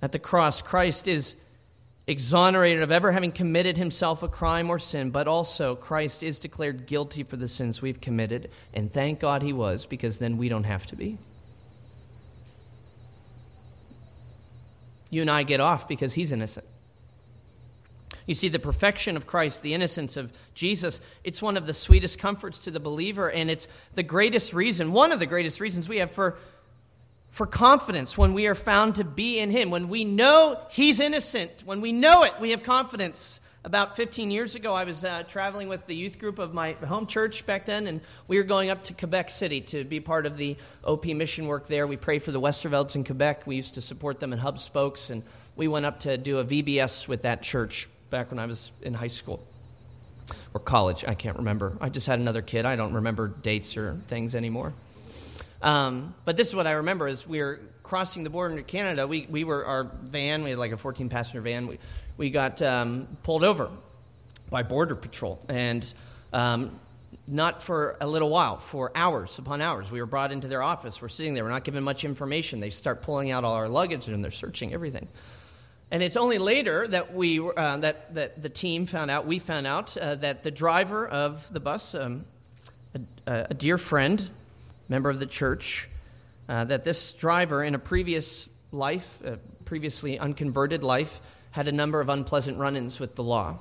At 0.00 0.12
the 0.12 0.18
cross, 0.18 0.62
Christ 0.62 1.06
is 1.06 1.36
exonerated 2.08 2.82
of 2.82 2.90
ever 2.90 3.12
having 3.12 3.30
committed 3.30 3.76
himself 3.76 4.24
a 4.24 4.28
crime 4.28 4.68
or 4.68 4.78
sin, 4.78 5.10
but 5.10 5.28
also 5.28 5.76
Christ 5.76 6.22
is 6.22 6.40
declared 6.40 6.86
guilty 6.86 7.22
for 7.22 7.36
the 7.36 7.46
sins 7.46 7.80
we've 7.80 8.00
committed. 8.00 8.50
And 8.74 8.92
thank 8.92 9.20
God 9.20 9.42
he 9.42 9.52
was, 9.52 9.86
because 9.86 10.18
then 10.18 10.38
we 10.38 10.48
don't 10.48 10.64
have 10.64 10.86
to 10.86 10.96
be. 10.96 11.18
You 15.12 15.20
and 15.20 15.30
I 15.30 15.42
get 15.42 15.60
off 15.60 15.86
because 15.86 16.14
he's 16.14 16.32
innocent. 16.32 16.66
You 18.26 18.34
see, 18.34 18.48
the 18.48 18.58
perfection 18.58 19.14
of 19.16 19.26
Christ, 19.26 19.62
the 19.62 19.74
innocence 19.74 20.16
of 20.16 20.32
Jesus, 20.54 21.02
it's 21.22 21.42
one 21.42 21.58
of 21.58 21.66
the 21.66 21.74
sweetest 21.74 22.18
comforts 22.18 22.58
to 22.60 22.70
the 22.70 22.80
believer, 22.80 23.30
and 23.30 23.50
it's 23.50 23.68
the 23.94 24.02
greatest 24.02 24.54
reason, 24.54 24.92
one 24.92 25.12
of 25.12 25.20
the 25.20 25.26
greatest 25.26 25.60
reasons 25.60 25.86
we 25.86 25.98
have 25.98 26.10
for, 26.10 26.38
for 27.28 27.46
confidence 27.46 28.16
when 28.16 28.32
we 28.32 28.46
are 28.46 28.54
found 28.54 28.94
to 28.94 29.04
be 29.04 29.38
in 29.38 29.50
Him. 29.50 29.70
When 29.70 29.90
we 29.90 30.04
know 30.04 30.58
He's 30.70 30.98
innocent, 30.98 31.62
when 31.66 31.82
we 31.82 31.92
know 31.92 32.22
it, 32.22 32.32
we 32.40 32.52
have 32.52 32.62
confidence. 32.62 33.41
About 33.64 33.94
15 33.94 34.32
years 34.32 34.56
ago, 34.56 34.74
I 34.74 34.82
was 34.82 35.04
uh, 35.04 35.22
traveling 35.22 35.68
with 35.68 35.86
the 35.86 35.94
youth 35.94 36.18
group 36.18 36.40
of 36.40 36.52
my 36.52 36.72
home 36.72 37.06
church 37.06 37.46
back 37.46 37.64
then, 37.64 37.86
and 37.86 38.00
we 38.26 38.36
were 38.36 38.42
going 38.42 38.70
up 38.70 38.82
to 38.84 38.92
Quebec 38.92 39.30
City 39.30 39.60
to 39.60 39.84
be 39.84 40.00
part 40.00 40.26
of 40.26 40.36
the 40.36 40.56
OP 40.82 41.06
mission 41.06 41.46
work 41.46 41.68
there. 41.68 41.86
We 41.86 41.96
pray 41.96 42.18
for 42.18 42.32
the 42.32 42.40
Westervelds 42.40 42.96
in 42.96 43.04
Quebec. 43.04 43.46
We 43.46 43.54
used 43.54 43.74
to 43.74 43.80
support 43.80 44.18
them 44.18 44.32
in 44.32 44.40
hub 44.40 44.58
spokes, 44.58 45.10
and 45.10 45.22
we 45.54 45.68
went 45.68 45.86
up 45.86 46.00
to 46.00 46.18
do 46.18 46.38
a 46.38 46.44
VBS 46.44 47.06
with 47.06 47.22
that 47.22 47.42
church 47.42 47.88
back 48.10 48.32
when 48.32 48.40
I 48.40 48.46
was 48.46 48.72
in 48.82 48.94
high 48.94 49.06
school 49.06 49.40
or 50.54 50.60
college. 50.60 51.04
I 51.06 51.14
can't 51.14 51.36
remember. 51.36 51.76
I 51.80 51.88
just 51.88 52.08
had 52.08 52.18
another 52.18 52.42
kid. 52.42 52.66
I 52.66 52.74
don't 52.74 52.94
remember 52.94 53.28
dates 53.28 53.76
or 53.76 53.96
things 54.08 54.34
anymore. 54.34 54.72
Um, 55.62 56.16
but 56.24 56.36
this 56.36 56.48
is 56.48 56.56
what 56.56 56.66
I 56.66 56.72
remember: 56.72 57.06
is 57.06 57.28
we 57.28 57.40
were 57.40 57.60
crossing 57.82 58.24
the 58.24 58.30
border 58.30 58.52
into 58.52 58.64
Canada. 58.64 59.06
We 59.06 59.26
we 59.28 59.44
were 59.44 59.64
our 59.66 59.90
van. 60.04 60.42
We 60.42 60.50
had 60.50 60.58
like 60.58 60.72
a 60.72 60.76
14 60.76 61.08
passenger 61.08 61.40
van. 61.40 61.66
We 61.66 61.78
we 62.16 62.30
got 62.30 62.60
um, 62.62 63.08
pulled 63.22 63.44
over 63.44 63.70
by 64.50 64.62
Border 64.62 64.94
Patrol. 64.94 65.40
And 65.48 65.92
um, 66.32 66.78
not 67.26 67.62
for 67.62 67.96
a 68.00 68.06
little 68.06 68.30
while, 68.30 68.58
for 68.58 68.92
hours 68.94 69.38
upon 69.38 69.60
hours. 69.60 69.90
We 69.90 70.00
were 70.00 70.06
brought 70.06 70.32
into 70.32 70.48
their 70.48 70.62
office. 70.62 71.00
We're 71.00 71.08
sitting 71.08 71.34
there. 71.34 71.44
We're 71.44 71.50
not 71.50 71.64
given 71.64 71.82
much 71.84 72.04
information. 72.04 72.60
They 72.60 72.70
start 72.70 73.02
pulling 73.02 73.30
out 73.30 73.44
all 73.44 73.54
our 73.54 73.68
luggage 73.68 74.08
and 74.08 74.22
they're 74.22 74.30
searching 74.30 74.72
everything. 74.72 75.08
And 75.90 76.02
it's 76.02 76.16
only 76.16 76.38
later 76.38 76.88
that 76.88 77.14
we 77.14 77.38
uh, 77.38 77.76
that 77.78 78.14
that 78.14 78.42
the 78.42 78.48
team 78.48 78.86
found 78.86 79.10
out. 79.10 79.26
We 79.26 79.38
found 79.38 79.66
out 79.66 79.96
uh, 79.96 80.14
that 80.16 80.42
the 80.42 80.50
driver 80.50 81.06
of 81.06 81.52
the 81.52 81.60
bus, 81.60 81.94
um, 81.94 82.24
a, 83.26 83.46
a, 83.50 83.54
dear 83.54 83.76
friend, 83.76 84.30
member 84.88 85.10
of 85.10 85.20
the 85.20 85.26
church, 85.26 85.90
uh, 86.52 86.64
that 86.64 86.84
this 86.84 87.14
driver 87.14 87.64
in 87.64 87.74
a 87.74 87.78
previous 87.78 88.46
life, 88.72 89.18
a 89.24 89.38
previously 89.64 90.18
unconverted 90.18 90.82
life, 90.82 91.18
had 91.50 91.66
a 91.66 91.72
number 91.72 91.98
of 91.98 92.10
unpleasant 92.10 92.58
run 92.58 92.76
ins 92.76 93.00
with 93.00 93.14
the 93.14 93.22
law. 93.22 93.56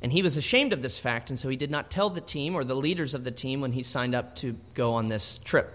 And 0.00 0.10
he 0.10 0.22
was 0.22 0.38
ashamed 0.38 0.72
of 0.72 0.80
this 0.80 0.98
fact, 0.98 1.28
and 1.28 1.38
so 1.38 1.50
he 1.50 1.56
did 1.56 1.70
not 1.70 1.90
tell 1.90 2.08
the 2.08 2.22
team 2.22 2.54
or 2.54 2.64
the 2.64 2.74
leaders 2.74 3.14
of 3.14 3.24
the 3.24 3.30
team 3.30 3.60
when 3.60 3.72
he 3.72 3.82
signed 3.82 4.14
up 4.14 4.36
to 4.36 4.56
go 4.72 4.94
on 4.94 5.08
this 5.08 5.36
trip. 5.44 5.70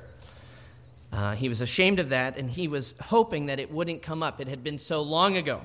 Uh, 1.14 1.36
he 1.36 1.48
was 1.48 1.62
ashamed 1.62 2.00
of 2.00 2.10
that, 2.10 2.36
and 2.36 2.50
he 2.50 2.68
was 2.68 2.96
hoping 3.00 3.46
that 3.46 3.60
it 3.60 3.72
wouldn't 3.72 4.02
come 4.02 4.24
up. 4.24 4.42
It 4.42 4.48
had 4.48 4.64
been 4.64 4.80
so 4.80 5.04
long 5.04 5.38
ago. 5.38 5.62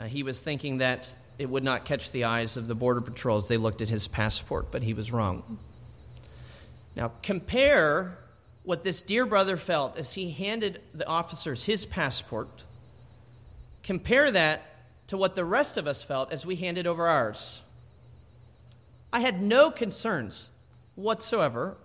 Uh, 0.00 0.06
he 0.06 0.24
was 0.24 0.40
thinking 0.40 0.78
that 0.78 1.14
it 1.38 1.48
would 1.48 1.62
not 1.62 1.84
catch 1.84 2.10
the 2.10 2.24
eyes 2.24 2.56
of 2.56 2.66
the 2.66 2.74
Border 2.74 3.02
Patrol 3.02 3.36
as 3.36 3.46
they 3.46 3.56
looked 3.56 3.82
at 3.82 3.88
his 3.88 4.08
passport, 4.08 4.72
but 4.72 4.82
he 4.82 4.94
was 4.94 5.12
wrong. 5.12 5.60
Now, 6.96 7.12
compare 7.22 8.18
what 8.62 8.84
this 8.84 9.02
dear 9.02 9.26
brother 9.26 9.56
felt 9.56 9.96
as 9.96 10.12
he 10.12 10.30
handed 10.30 10.80
the 10.94 11.06
officers 11.06 11.64
his 11.64 11.86
passport 11.86 12.64
Compare 13.82 14.30
that 14.32 14.62
to 15.08 15.16
what 15.16 15.34
the 15.34 15.44
rest 15.44 15.76
of 15.76 15.86
us 15.86 16.02
felt 16.02 16.32
as 16.32 16.46
we 16.46 16.56
handed 16.56 16.86
over 16.86 17.08
ours. 17.08 17.62
I 19.12 19.20
had 19.20 19.42
no 19.42 19.70
concerns 19.70 20.50
whatsoever 20.94 21.76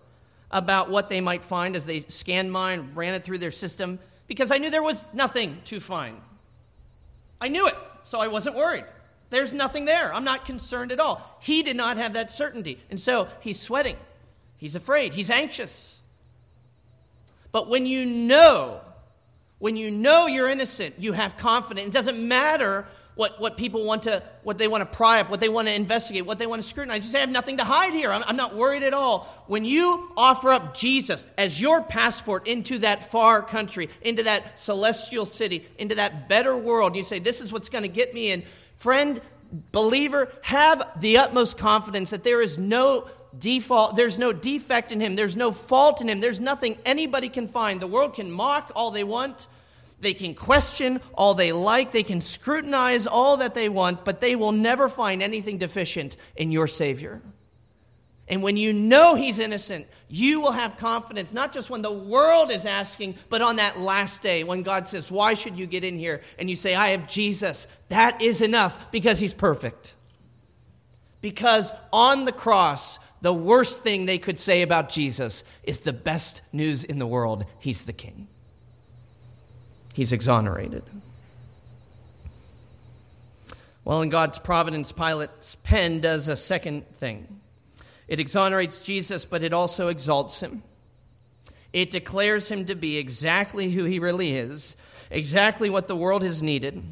about 0.52 0.90
what 0.90 1.10
they 1.10 1.22
might 1.22 1.44
find 1.44 1.76
as 1.76 1.86
they 1.86 2.02
scanned 2.08 2.52
mine, 2.52 2.92
ran 2.94 3.14
it 3.14 3.24
through 3.24 3.40
their 3.40 3.52
system, 3.52 4.00
because 4.28 4.52
I 4.52 4.58
knew 4.58 4.70
there 4.70 4.84
was 4.84 5.06
nothing 5.14 5.58
to 5.66 5.80
find. 5.80 6.22
I 7.42 7.48
knew 7.48 7.68
it, 7.68 7.76
so 8.04 8.20
I 8.20 8.28
wasn't 8.28 8.56
worried. 8.56 8.86
There's 9.32 9.54
nothing 9.54 9.86
there. 9.86 10.14
I'm 10.14 10.24
not 10.24 10.46
concerned 10.46 10.92
at 10.92 11.00
all. 11.00 11.38
He 11.42 11.64
did 11.64 11.76
not 11.76 11.98
have 11.98 12.14
that 12.14 12.30
certainty. 12.30 12.80
And 12.90 13.00
so 13.00 13.28
he's 13.40 13.60
sweating. 13.60 13.98
He's 14.58 14.76
afraid. 14.76 15.14
He's 15.14 15.32
anxious. 15.32 16.00
But 17.56 17.70
when 17.70 17.86
you 17.86 18.06
know, 18.06 18.82
when 19.60 19.78
you 19.78 19.90
know 19.90 20.28
you're 20.28 20.50
innocent, 20.50 20.96
you 20.98 21.14
have 21.14 21.38
confidence. 21.38 21.88
It 21.88 21.94
doesn't 21.94 22.28
matter 22.28 22.86
what, 23.16 23.40
what 23.40 23.56
people 23.56 23.86
want 23.86 24.04
to, 24.04 24.22
what 24.44 24.58
they 24.58 24.68
want 24.68 24.82
to 24.82 24.98
pry 24.98 25.22
up, 25.22 25.30
what 25.30 25.40
they 25.40 25.48
want 25.48 25.70
to 25.70 25.74
investigate, 25.74 26.26
what 26.26 26.38
they 26.38 26.48
want 26.48 26.62
to 26.62 26.68
scrutinize. 26.68 27.06
You 27.06 27.12
say, 27.12 27.20
I 27.20 27.22
have 27.22 27.30
nothing 27.30 27.56
to 27.60 27.64
hide 27.64 27.94
here. 27.94 28.12
I'm, 28.12 28.24
I'm 28.28 28.36
not 28.36 28.58
worried 28.58 28.84
at 28.84 28.94
all. 28.94 29.46
When 29.48 29.64
you 29.64 30.12
offer 30.18 30.52
up 30.52 30.76
Jesus 30.76 31.26
as 31.38 31.62
your 31.62 31.82
passport 31.82 32.46
into 32.46 32.80
that 32.80 33.10
far 33.10 33.42
country, 33.42 33.90
into 34.02 34.24
that 34.24 34.60
celestial 34.60 35.26
city, 35.26 35.66
into 35.78 35.96
that 35.96 36.28
better 36.28 36.58
world, 36.58 36.98
you 36.98 37.06
say, 37.06 37.20
This 37.20 37.40
is 37.40 37.54
what's 37.54 37.70
going 37.70 37.84
to 37.84 37.88
get 37.88 38.14
me 38.14 38.32
in. 38.32 38.44
Friend, 38.80 39.22
believer, 39.72 40.30
have 40.42 41.00
the 41.00 41.20
utmost 41.20 41.58
confidence 41.58 42.10
that 42.10 42.26
there 42.26 42.42
is 42.42 42.58
no 42.58 43.08
default, 43.40 43.96
there's 43.96 44.20
no 44.20 44.34
defect 44.34 44.92
in 44.92 45.00
him, 45.00 45.16
there's 45.16 45.36
no 45.36 45.52
fault 45.52 46.02
in 46.02 46.10
him, 46.10 46.20
there's 46.20 46.40
nothing 46.40 46.78
anybody 46.86 47.30
can 47.30 47.48
find. 47.48 47.82
The 47.82 47.88
world 47.88 48.14
can 48.14 48.32
mock 48.32 48.72
all 48.76 48.92
they 48.92 49.04
want. 49.04 49.48
They 50.00 50.14
can 50.14 50.36
question 50.36 51.02
all 51.14 51.34
they 51.34 51.52
like, 51.52 51.92
they 51.92 52.04
can 52.04 52.22
scrutinize 52.22 53.08
all 53.08 53.38
that 53.38 53.54
they 53.54 53.70
want, 53.70 54.04
but 54.04 54.20
they 54.20 54.36
will 54.36 54.52
never 54.52 54.90
find 54.90 55.24
anything 55.24 55.58
deficient 55.58 56.18
in 56.36 56.52
your 56.52 56.68
Savior. 56.68 57.22
And 58.28 58.42
when 58.42 58.58
you 58.58 58.74
know 58.74 59.16
He's 59.16 59.40
innocent, 59.40 59.88
you 60.08 60.42
will 60.42 60.52
have 60.52 60.78
confidence, 60.78 61.32
not 61.32 61.52
just 61.54 61.70
when 61.70 61.82
the 61.82 61.92
world 61.92 62.52
is 62.52 62.66
asking, 62.66 63.16
but 63.30 63.42
on 63.42 63.58
that 63.58 63.80
last 63.80 64.22
day 64.22 64.44
when 64.44 64.64
God 64.64 64.90
says, 64.90 65.12
Why 65.12 65.36
should 65.36 65.60
you 65.60 65.68
get 65.68 65.84
in 65.84 65.98
here? 65.98 66.22
And 66.40 66.50
you 66.50 66.56
say, 66.56 66.76
I 66.76 66.90
have 66.90 67.08
Jesus. 67.08 67.68
That 67.90 68.22
is 68.22 68.42
enough 68.42 68.92
because 68.92 69.20
He's 69.20 69.34
perfect. 69.34 69.94
Because 71.22 71.72
on 71.94 72.26
the 72.26 72.32
cross, 72.32 73.00
the 73.22 73.34
worst 73.34 73.84
thing 73.84 74.06
they 74.06 74.18
could 74.18 74.40
say 74.40 74.62
about 74.62 74.90
Jesus 74.90 75.44
is 75.64 75.82
the 75.82 75.94
best 75.94 76.42
news 76.52 76.84
in 76.84 77.00
the 77.00 77.08
world 77.08 77.46
He's 77.60 77.84
the 77.84 77.94
King 77.94 78.28
he's 79.96 80.12
exonerated. 80.12 80.84
Well, 83.86 84.02
in 84.02 84.10
God's 84.10 84.40
providence, 84.40 84.92
Pilate's 84.92 85.56
pen 85.64 86.02
does 86.02 86.28
a 86.28 86.36
second 86.36 86.86
thing. 86.96 87.40
It 88.08 88.20
exonerates 88.20 88.82
Jesus, 88.82 89.24
but 89.24 89.42
it 89.42 89.54
also 89.54 89.88
exalts 89.88 90.42
him. 90.42 90.64
It 91.72 91.92
declares 91.92 92.52
him 92.52 92.66
to 92.66 92.76
be 92.76 92.98
exactly 92.98 93.72
who 93.72 93.86
he 93.86 94.00
really 94.00 94.36
is, 94.36 94.76
exactly 95.10 95.70
what 95.70 95.88
the 95.88 95.96
world 95.96 96.24
has 96.24 96.44
needed. 96.44 96.84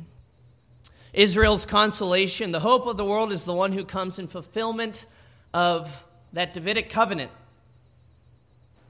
Israel's 1.11 1.65
consolation, 1.65 2.51
the 2.51 2.61
hope 2.61 2.87
of 2.87 2.95
the 2.95 3.05
world, 3.05 3.33
is 3.33 3.43
the 3.43 3.53
one 3.53 3.73
who 3.73 3.83
comes 3.83 4.17
in 4.17 4.27
fulfillment 4.27 5.05
of 5.53 6.03
that 6.33 6.53
Davidic 6.53 6.89
covenant 6.89 7.31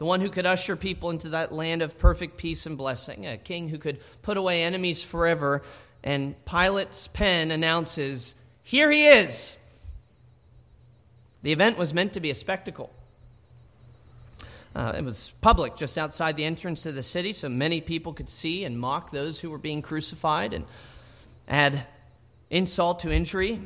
the 0.04 0.06
one 0.06 0.20
who 0.20 0.30
could 0.30 0.46
usher 0.46 0.76
people 0.76 1.12
into 1.12 1.30
that 1.30 1.54
land 1.54 1.82
of 1.82 1.98
perfect 1.98 2.36
peace 2.38 2.66
and 2.66 2.78
blessing, 2.78 3.26
a 3.26 3.38
king 3.38 3.70
who 3.70 3.78
could 3.78 4.00
put 4.22 4.36
away 4.36 4.64
enemies 4.64 5.02
forever. 5.02 5.62
And 6.04 6.36
Pilate's 6.44 7.08
pen 7.08 7.52
announces, 7.52 8.36
Here 8.64 8.92
he 8.92 9.08
is. 9.08 9.56
The 11.44 11.54
event 11.54 11.78
was 11.78 11.94
meant 11.94 12.12
to 12.14 12.20
be 12.20 12.32
a 12.32 12.36
spectacle. 12.36 12.92
Uh, 14.76 14.94
it 14.98 15.06
was 15.06 15.34
public 15.40 15.78
just 15.78 15.98
outside 15.98 16.36
the 16.36 16.44
entrance 16.44 16.82
to 16.84 16.92
the 16.92 17.04
city, 17.04 17.32
so 17.32 17.48
many 17.48 17.80
people 17.80 18.12
could 18.12 18.28
see 18.28 18.66
and 18.66 18.78
mock 18.78 19.12
those 19.12 19.40
who 19.40 19.52
were 19.52 19.58
being 19.58 19.82
crucified 19.82 20.54
and 20.54 20.66
add 21.48 21.86
insult 22.50 23.00
to 23.00 23.12
injury. 23.12 23.62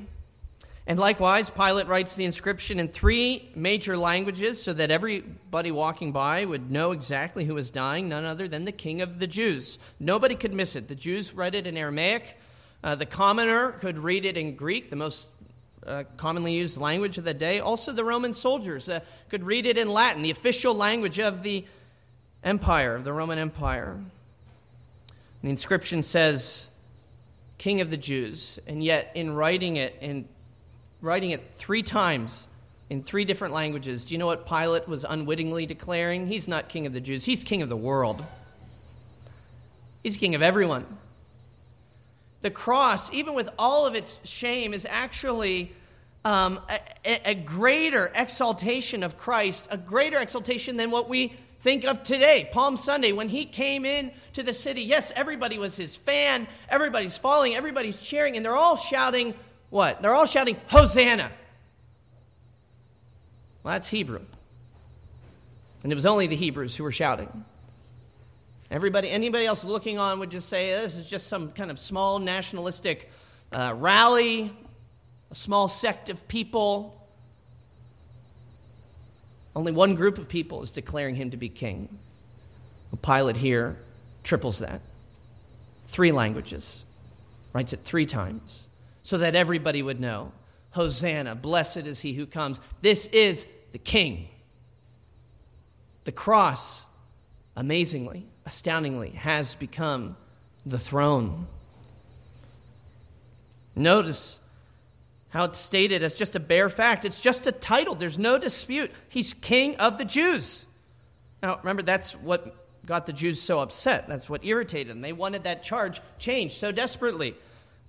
And 0.88 0.98
likewise, 0.98 1.50
Pilate 1.50 1.88
writes 1.88 2.16
the 2.16 2.24
inscription 2.24 2.80
in 2.80 2.88
three 2.88 3.50
major 3.54 3.98
languages 3.98 4.64
so 4.64 4.72
that 4.72 4.90
everybody 4.90 5.70
walking 5.70 6.14
by 6.14 6.46
would 6.46 6.72
know 6.72 6.94
exactly 6.94 7.44
who 7.44 7.56
was 7.56 7.70
dying, 7.70 8.08
none 8.08 8.24
other 8.24 8.48
than 8.48 8.64
the 8.64 8.72
King 8.72 9.02
of 9.02 9.20
the 9.20 9.28
Jews. 9.28 9.80
Nobody 10.00 10.34
could 10.34 10.54
miss 10.54 10.78
it. 10.78 10.88
The 10.88 10.96
Jews 10.96 11.34
read 11.34 11.56
it 11.56 11.68
in 11.68 11.76
Aramaic, 11.76 12.38
uh, 12.84 12.96
the 12.96 13.06
commoner 13.06 13.72
could 13.74 14.00
read 14.00 14.24
it 14.24 14.38
in 14.38 14.56
Greek, 14.56 14.90
the 14.90 14.96
most 14.96 15.28
uh, 15.86 16.06
commonly 16.16 16.54
used 16.54 16.78
language 16.78 17.18
of 17.18 17.26
the 17.26 17.34
day. 17.34 17.60
Also, 17.60 17.92
the 17.92 18.06
Roman 18.06 18.34
soldiers 18.34 18.88
uh, 18.88 19.02
could 19.30 19.44
read 19.44 19.66
it 19.66 19.78
in 19.78 19.90
Latin, 19.90 20.22
the 20.22 20.32
official 20.32 20.74
language 20.74 21.20
of 21.20 21.44
the 21.44 21.66
empire, 22.46 22.96
of 22.96 23.04
the 23.04 23.12
Roman 23.12 23.40
Empire. 23.40 24.00
The 25.44 25.50
inscription 25.50 26.02
says, 26.02 26.70
King 27.58 27.82
of 27.82 27.90
the 27.90 27.98
Jews, 27.98 28.58
and 28.68 28.82
yet 28.82 29.12
in 29.16 29.34
writing 29.34 29.76
it 29.76 29.98
in 30.00 30.30
writing 31.02 31.32
it 31.32 31.44
three 31.56 31.84
times 31.84 32.48
in 32.90 33.02
three 33.02 33.26
different 33.26 33.54
languages. 33.54 34.06
Do 34.06 34.14
you 34.14 34.18
know 34.18 34.26
what 34.26 34.48
Pilate 34.48 34.88
was 34.88 35.06
unwittingly 35.08 35.66
declaring? 35.66 36.28
He's 36.28 36.48
not 36.48 36.70
king 36.70 36.86
of 36.86 36.94
the 36.94 37.02
Jews, 37.02 37.26
he's 37.26 37.44
king 37.44 37.62
of 37.62 37.70
the 37.70 37.78
world. 37.78 38.26
He's 40.04 40.18
king 40.18 40.36
of 40.36 40.42
everyone. 40.42 40.86
The 42.42 42.52
cross, 42.52 43.12
even 43.12 43.34
with 43.34 43.50
all 43.58 43.86
of 43.86 43.96
its 43.96 44.22
shame, 44.24 44.74
is 44.74 44.86
actually 44.90 45.74
um, 46.24 46.60
a, 47.04 47.32
a 47.32 47.36
greater 47.36 48.12
exaltation 48.16 49.04
of 49.04 49.18
Christ, 49.18 49.68
a 49.72 49.78
greater 49.78 50.20
exaltation 50.20 50.78
than 50.78 50.92
what 50.92 51.10
we 51.10 51.34
think 51.62 51.84
of 51.84 52.04
today, 52.04 52.48
Palm 52.52 52.78
Sunday, 52.78 53.12
when 53.12 53.28
he 53.28 53.44
came 53.44 53.86
in 53.86 54.12
to 54.34 54.44
the 54.44 54.54
city. 54.54 54.84
Yes, 54.84 55.12
everybody 55.16 55.58
was 55.58 55.76
his 55.76 55.96
fan, 55.96 56.48
everybody's 56.70 57.18
falling. 57.18 57.56
everybody's 57.56 58.00
cheering, 58.00 58.38
and 58.38 58.46
they're 58.46 58.56
all 58.56 58.78
shouting, 58.78 59.34
what? 59.70 60.02
They're 60.02 60.14
all 60.14 60.26
shouting, 60.26 60.58
Hosanna. 60.68 61.32
Well, 63.64 63.74
that's 63.74 63.90
Hebrew. 63.90 64.22
And 65.84 65.92
it 65.92 65.96
was 65.96 66.06
only 66.06 66.28
the 66.28 66.36
Hebrews 66.36 66.76
who 66.76 66.84
were 66.84 66.92
shouting. 66.92 67.46
Everybody, 68.70 69.10
anybody 69.10 69.46
else 69.46 69.64
looking 69.64 70.00
on 70.00 70.20
would 70.20 70.30
just 70.30 70.50
say 70.50 70.72
this 70.72 70.96
is 70.96 71.10
just 71.10 71.28
some 71.28 71.52
kind 71.52 71.72
of 71.72 71.80
small 71.80 72.20
nationalistic 72.20 73.10
uh, 73.52 73.74
rally, 73.78 74.52
a 75.32 75.36
small 75.36 75.68
sect 75.68 76.10
of 76.10 76.28
people. 76.28 76.94
Only 79.56 79.72
one 79.72 79.96
group 79.96 80.18
of 80.18 80.28
people 80.28 80.64
is 80.64 80.72
declaring 80.72 81.16
him 81.16 81.32
to 81.32 81.38
be 81.38 81.50
king. 81.50 81.98
Pilate 83.02 83.38
here 83.38 83.78
triples 84.24 84.60
that. 84.60 84.82
Three 85.88 86.12
languages, 86.12 86.84
writes 87.54 87.74
it 87.74 87.82
three 87.84 88.06
times 88.06 88.67
so 89.08 89.18
that 89.20 89.38
everybody 89.38 89.82
would 89.82 90.02
know 90.02 90.34
Hosanna, 90.72 91.34
blessed 91.34 91.88
is 91.88 92.02
he 92.02 92.12
who 92.12 92.26
comes. 92.26 92.60
This 92.82 93.06
is 93.08 93.48
the 93.72 93.78
King. 93.78 94.28
The 96.04 96.12
cross, 96.12 96.86
amazingly, 97.56 98.26
astoundingly, 98.46 99.12
has 99.12 99.56
become 99.56 100.18
the 100.66 100.78
throne. 100.78 101.48
Notice 103.78 104.42
how 105.30 105.46
it's 105.46 105.60
stated 105.60 106.04
as 106.04 106.16
just 106.16 106.36
a 106.36 106.42
bare 106.42 106.68
fact. 106.68 107.06
It's 107.06 107.22
just 107.22 107.48
a 107.48 107.54
title. 107.54 107.96
There's 107.96 108.20
no 108.20 108.38
dispute. 108.38 108.92
He's 109.08 109.34
king 109.34 109.78
of 109.78 109.98
the 109.98 110.06
Jews. 110.06 110.66
Now, 111.42 111.60
remember, 111.60 111.82
that's 111.82 112.12
what 112.12 112.54
got 112.86 113.06
the 113.06 113.14
Jews 113.14 113.42
so 113.42 113.60
upset. 113.60 114.10
That's 114.10 114.30
what 114.30 114.44
irritated 114.44 114.90
them. 114.90 115.00
They 115.00 115.14
wanted 115.14 115.46
that 115.46 115.64
charge 115.64 116.02
changed 116.20 116.56
so 116.56 116.74
desperately 116.74 117.36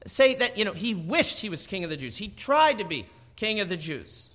say 0.09 0.35
that, 0.37 0.57
you 0.57 0.65
know, 0.65 0.73
he 0.73 0.95
wished 0.95 1.41
he 1.41 1.49
was 1.49 1.67
king 1.67 1.85
of 1.85 1.91
the 1.91 1.97
Jews. 1.97 2.17
He 2.17 2.29
tried 2.29 2.79
to 2.79 2.85
be 2.85 3.07
king 3.37 3.61
of 3.61 3.69
the 3.69 3.77
Jews. 3.77 4.31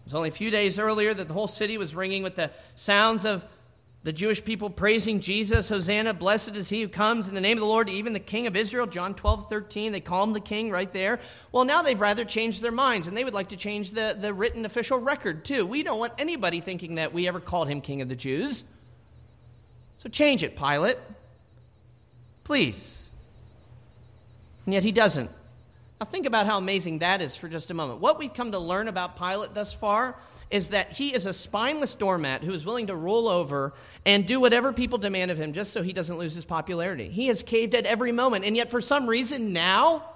It 0.00 0.04
was 0.06 0.14
only 0.14 0.28
a 0.28 0.32
few 0.32 0.50
days 0.50 0.78
earlier 0.78 1.12
that 1.12 1.28
the 1.28 1.34
whole 1.34 1.48
city 1.48 1.78
was 1.78 1.94
ringing 1.94 2.22
with 2.22 2.36
the 2.36 2.50
sounds 2.74 3.24
of 3.24 3.44
the 4.04 4.12
Jewish 4.12 4.44
people 4.44 4.70
praising 4.70 5.18
Jesus. 5.18 5.68
Hosanna, 5.68 6.14
blessed 6.14 6.54
is 6.54 6.68
he 6.68 6.80
who 6.80 6.88
comes 6.88 7.26
in 7.26 7.34
the 7.34 7.40
name 7.40 7.56
of 7.56 7.60
the 7.60 7.66
Lord, 7.66 7.90
even 7.90 8.12
the 8.12 8.20
King 8.20 8.46
of 8.46 8.54
Israel. 8.54 8.86
John 8.86 9.14
12, 9.14 9.48
13. 9.48 9.90
They 9.90 10.00
call 10.00 10.22
him 10.22 10.32
the 10.32 10.38
king 10.38 10.70
right 10.70 10.92
there. 10.92 11.18
Well, 11.50 11.64
now 11.64 11.82
they've 11.82 12.00
rather 12.00 12.24
changed 12.24 12.62
their 12.62 12.70
minds, 12.70 13.08
and 13.08 13.16
they 13.16 13.24
would 13.24 13.34
like 13.34 13.48
to 13.48 13.56
change 13.56 13.90
the, 13.90 14.16
the 14.18 14.32
written 14.32 14.64
official 14.64 14.98
record 15.00 15.44
too. 15.44 15.66
We 15.66 15.82
don't 15.82 15.98
want 15.98 16.12
anybody 16.18 16.60
thinking 16.60 16.94
that 16.94 17.12
we 17.12 17.26
ever 17.26 17.40
called 17.40 17.68
him 17.68 17.80
king 17.80 18.00
of 18.00 18.08
the 18.08 18.14
Jews. 18.14 18.64
So 19.98 20.08
change 20.08 20.44
it, 20.44 20.56
Pilate. 20.56 20.98
Please 22.44 23.05
and 24.66 24.74
yet 24.74 24.84
he 24.84 24.92
doesn't. 24.92 25.30
Now, 25.98 26.04
think 26.04 26.26
about 26.26 26.44
how 26.44 26.58
amazing 26.58 26.98
that 26.98 27.22
is 27.22 27.36
for 27.36 27.48
just 27.48 27.70
a 27.70 27.74
moment. 27.74 28.00
What 28.00 28.18
we've 28.18 28.32
come 28.32 28.52
to 28.52 28.58
learn 28.58 28.88
about 28.88 29.16
Pilate 29.16 29.54
thus 29.54 29.72
far 29.72 30.16
is 30.50 30.68
that 30.68 30.92
he 30.92 31.14
is 31.14 31.24
a 31.24 31.32
spineless 31.32 31.94
doormat 31.94 32.44
who 32.44 32.52
is 32.52 32.66
willing 32.66 32.88
to 32.88 32.94
roll 32.94 33.28
over 33.28 33.72
and 34.04 34.26
do 34.26 34.38
whatever 34.38 34.74
people 34.74 34.98
demand 34.98 35.30
of 35.30 35.38
him 35.38 35.54
just 35.54 35.72
so 35.72 35.82
he 35.82 35.94
doesn't 35.94 36.18
lose 36.18 36.34
his 36.34 36.44
popularity. 36.44 37.08
He 37.08 37.28
has 37.28 37.42
caved 37.42 37.74
at 37.74 37.86
every 37.86 38.12
moment, 38.12 38.44
and 38.44 38.54
yet 38.54 38.70
for 38.70 38.82
some 38.82 39.06
reason 39.06 39.54
now, 39.54 40.10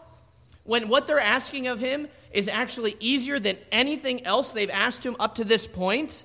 when 0.64 0.88
what 0.88 1.06
they're 1.06 1.18
asking 1.18 1.66
of 1.66 1.80
him 1.80 2.08
is 2.30 2.46
actually 2.46 2.94
easier 3.00 3.38
than 3.38 3.56
anything 3.72 4.24
else 4.26 4.52
they've 4.52 4.70
asked 4.70 5.04
him 5.04 5.16
up 5.18 5.36
to 5.36 5.44
this 5.44 5.66
point, 5.66 6.24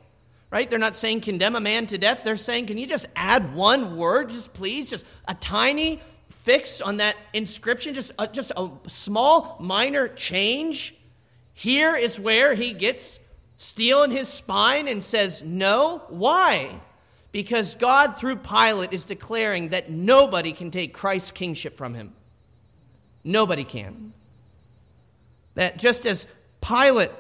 right? 0.52 0.70
They're 0.70 0.78
not 0.78 0.98
saying 0.98 1.22
condemn 1.22 1.56
a 1.56 1.62
man 1.62 1.88
to 1.88 1.98
death. 1.98 2.24
They're 2.26 2.36
saying, 2.36 2.68
can 2.68 2.78
you 2.78 2.88
just 2.88 3.08
add 3.16 3.56
one 3.56 3.96
word, 3.96 4.30
just 4.30 4.54
please, 4.54 4.90
just 4.90 5.06
a 5.30 5.34
tiny 5.34 6.02
fixed 6.46 6.84
on 6.84 6.98
that 6.98 7.16
inscription, 7.34 7.96
just 7.96 8.12
a, 8.20 8.28
just 8.28 8.52
a 8.56 8.70
small, 8.88 9.58
minor 9.60 10.08
change. 10.08 10.96
Here 11.54 11.96
is 11.96 12.20
where 12.20 12.54
he 12.54 12.72
gets 12.72 13.20
steel 13.58 14.04
in 14.04 14.12
his 14.12 14.28
spine 14.28 14.88
and 14.88 15.04
says, 15.04 15.42
No. 15.44 16.04
Why? 16.10 16.80
Because 17.32 17.74
God, 17.74 18.18
through 18.18 18.38
Pilate, 18.38 18.94
is 18.94 19.06
declaring 19.06 19.70
that 19.70 19.90
nobody 19.90 20.52
can 20.52 20.70
take 20.70 20.94
Christ's 20.94 21.32
kingship 21.32 21.76
from 21.78 21.96
him. 21.96 22.14
Nobody 23.24 23.64
can. 23.64 24.14
That 25.56 25.80
just 25.80 26.06
as 26.06 26.28
Pilate 26.62 27.12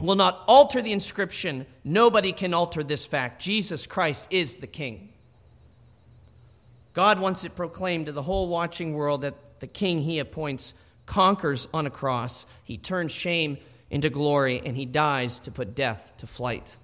will 0.00 0.16
not 0.16 0.42
alter 0.48 0.82
the 0.82 0.92
inscription, 0.92 1.64
nobody 1.84 2.32
can 2.32 2.52
alter 2.52 2.82
this 2.82 3.06
fact. 3.06 3.40
Jesus 3.40 3.86
Christ 3.86 4.26
is 4.30 4.56
the 4.56 4.66
king. 4.66 5.12
God 6.98 7.20
wants 7.20 7.44
it 7.44 7.54
proclaimed 7.54 8.06
to 8.06 8.12
the 8.12 8.24
whole 8.24 8.48
watching 8.48 8.92
world 8.92 9.20
that 9.20 9.60
the 9.60 9.68
king 9.68 10.00
he 10.00 10.18
appoints 10.18 10.74
conquers 11.06 11.68
on 11.72 11.86
a 11.86 11.90
cross. 11.90 12.44
He 12.64 12.76
turns 12.76 13.12
shame 13.12 13.58
into 13.88 14.10
glory 14.10 14.60
and 14.64 14.76
he 14.76 14.84
dies 14.84 15.38
to 15.38 15.52
put 15.52 15.76
death 15.76 16.14
to 16.16 16.26
flight. 16.26 16.76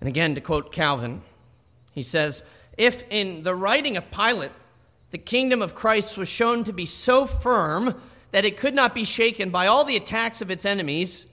And 0.00 0.08
again, 0.08 0.34
to 0.34 0.40
quote 0.40 0.72
Calvin, 0.72 1.20
he 1.92 2.02
says, 2.02 2.42
If 2.78 3.04
in 3.10 3.42
the 3.42 3.54
writing 3.54 3.98
of 3.98 4.10
Pilate 4.10 4.52
the 5.10 5.18
kingdom 5.18 5.60
of 5.60 5.74
Christ 5.74 6.16
was 6.16 6.30
shown 6.30 6.64
to 6.64 6.72
be 6.72 6.86
so 6.86 7.26
firm 7.26 8.00
that 8.30 8.46
it 8.46 8.56
could 8.56 8.74
not 8.74 8.94
be 8.94 9.04
shaken 9.04 9.50
by 9.50 9.66
all 9.66 9.84
the 9.84 9.96
attacks 9.98 10.40
of 10.40 10.50
its 10.50 10.64
enemies, 10.64 11.26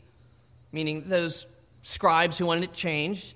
meaning 0.73 1.07
those 1.07 1.47
scribes 1.81 2.37
who 2.37 2.45
wanted 2.45 2.65
it 2.65 2.73
changed. 2.73 3.35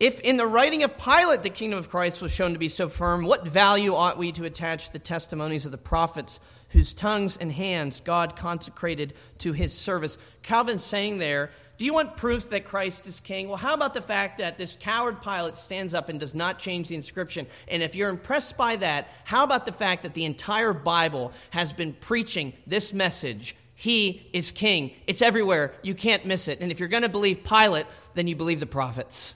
If 0.00 0.18
in 0.20 0.38
the 0.38 0.46
writing 0.46 0.82
of 0.82 0.96
Pilate 0.96 1.42
the 1.42 1.50
kingdom 1.50 1.78
of 1.78 1.90
Christ 1.90 2.22
was 2.22 2.32
shown 2.32 2.54
to 2.54 2.58
be 2.58 2.70
so 2.70 2.88
firm, 2.88 3.22
what 3.22 3.46
value 3.46 3.94
ought 3.94 4.16
we 4.16 4.32
to 4.32 4.46
attach 4.46 4.86
to 4.86 4.92
the 4.94 4.98
testimonies 4.98 5.66
of 5.66 5.72
the 5.72 5.78
prophets 5.78 6.40
whose 6.70 6.94
tongues 6.94 7.36
and 7.36 7.52
hands 7.52 8.00
God 8.00 8.34
consecrated 8.34 9.12
to 9.38 9.52
his 9.52 9.74
service? 9.74 10.16
Calvin's 10.42 10.82
saying 10.82 11.18
there 11.18 11.50
do 11.76 11.86
you 11.86 11.94
want 11.94 12.18
proof 12.18 12.50
that 12.50 12.66
Christ 12.66 13.06
is 13.06 13.20
king? 13.20 13.48
Well, 13.48 13.56
how 13.56 13.72
about 13.72 13.94
the 13.94 14.02
fact 14.02 14.36
that 14.36 14.58
this 14.58 14.76
coward 14.78 15.22
Pilate 15.22 15.56
stands 15.56 15.94
up 15.94 16.10
and 16.10 16.20
does 16.20 16.34
not 16.34 16.58
change 16.58 16.88
the 16.88 16.94
inscription? 16.94 17.46
And 17.68 17.82
if 17.82 17.94
you're 17.94 18.10
impressed 18.10 18.58
by 18.58 18.76
that, 18.76 19.08
how 19.24 19.44
about 19.44 19.64
the 19.64 19.72
fact 19.72 20.02
that 20.02 20.12
the 20.12 20.26
entire 20.26 20.74
Bible 20.74 21.32
has 21.48 21.72
been 21.72 21.94
preaching 21.94 22.52
this 22.66 22.92
message? 22.92 23.56
He 23.74 24.28
is 24.34 24.50
king. 24.50 24.92
It's 25.06 25.22
everywhere. 25.22 25.72
You 25.82 25.94
can't 25.94 26.26
miss 26.26 26.48
it. 26.48 26.60
And 26.60 26.70
if 26.70 26.80
you're 26.80 26.88
going 26.90 27.02
to 27.02 27.08
believe 27.08 27.44
Pilate, 27.44 27.86
then 28.12 28.28
you 28.28 28.36
believe 28.36 28.60
the 28.60 28.66
prophets. 28.66 29.34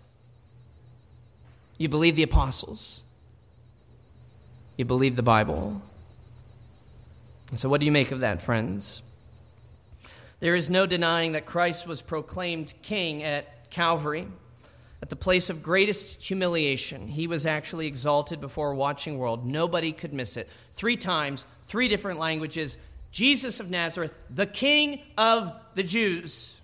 You 1.78 1.88
believe 1.88 2.16
the 2.16 2.22
apostles. 2.22 3.02
You 4.76 4.84
believe 4.84 5.16
the 5.16 5.22
Bible. 5.22 5.82
And 7.50 7.58
so, 7.58 7.68
what 7.68 7.80
do 7.80 7.86
you 7.86 7.92
make 7.92 8.10
of 8.10 8.20
that, 8.20 8.42
friends? 8.42 9.02
There 10.40 10.54
is 10.54 10.68
no 10.68 10.86
denying 10.86 11.32
that 11.32 11.46
Christ 11.46 11.86
was 11.86 12.02
proclaimed 12.02 12.74
king 12.82 13.22
at 13.22 13.70
Calvary. 13.70 14.26
At 15.02 15.10
the 15.10 15.16
place 15.16 15.50
of 15.50 15.62
greatest 15.62 16.22
humiliation, 16.22 17.08
he 17.08 17.26
was 17.26 17.44
actually 17.44 17.86
exalted 17.86 18.40
before 18.40 18.72
a 18.72 18.76
watching 18.76 19.18
world. 19.18 19.44
Nobody 19.46 19.92
could 19.92 20.14
miss 20.14 20.36
it. 20.36 20.48
Three 20.74 20.96
times, 20.96 21.46
three 21.66 21.88
different 21.88 22.18
languages 22.18 22.78
Jesus 23.10 23.60
of 23.60 23.70
Nazareth, 23.70 24.18
the 24.28 24.46
King 24.46 25.00
of 25.16 25.52
the 25.74 25.82
Jews. 25.82 26.60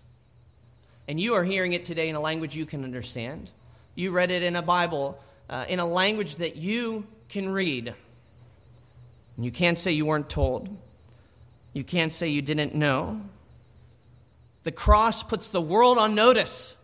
And 1.07 1.21
you 1.21 1.35
are 1.35 1.45
hearing 1.45 1.75
it 1.75 1.85
today 1.85 2.09
in 2.09 2.17
a 2.17 2.21
language 2.21 2.57
you 2.57 2.67
can 2.67 2.83
understand. 2.83 3.51
You 4.01 4.13
read 4.13 4.31
it 4.31 4.43
in 4.43 4.57
a 4.57 4.63
Bible, 4.63 5.23
uh, 5.51 5.67
in 5.69 5.79
a 5.79 5.85
language 5.85 6.37
that 6.37 6.57
you 6.57 7.07
can 7.29 7.51
read. 7.51 7.95
And 9.37 9.45
you 9.45 9.51
can't 9.51 9.79
say 9.79 9.93
you 9.93 10.07
weren't 10.07 10.31
told. 10.31 10.75
You 11.75 11.85
can't 11.85 12.11
say 12.11 12.29
you 12.29 12.41
didn't 12.41 12.75
know. 12.75 13.21
The 14.63 14.73
cross 14.73 15.23
puts 15.23 15.51
the 15.51 15.61
world 15.61 15.99
on 15.99 16.15
notice. 16.15 16.77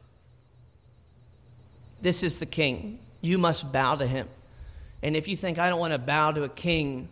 This 2.02 2.22
is 2.22 2.38
the 2.38 2.46
king. 2.46 2.98
You 3.22 3.38
must 3.38 3.72
bow 3.72 3.94
to 3.94 4.06
him. 4.06 4.28
And 5.02 5.16
if 5.16 5.26
you 5.26 5.36
think, 5.36 5.58
I 5.58 5.70
don't 5.70 5.80
want 5.80 5.94
to 5.94 5.98
bow 5.98 6.32
to 6.32 6.42
a 6.42 6.50
king 6.50 7.08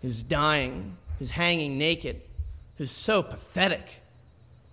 who's 0.00 0.22
dying, 0.22 0.96
who's 1.18 1.32
hanging 1.32 1.76
naked, 1.76 2.22
who's 2.76 2.92
so 2.92 3.24
pathetic, 3.24 4.00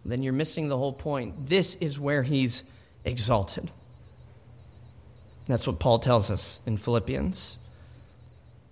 then 0.06 0.22
you're 0.22 0.34
missing 0.34 0.70
the 0.70 0.78
whole 0.78 0.94
point. 0.94 1.48
This 1.48 1.74
is 1.76 2.00
where 2.00 2.22
he's 2.22 2.64
exalted. 3.04 3.72
That's 5.48 5.68
what 5.68 5.80
Paul 5.80 6.00
tells 6.00 6.32
us 6.32 6.60
in 6.66 6.78
Philippians. 6.78 7.58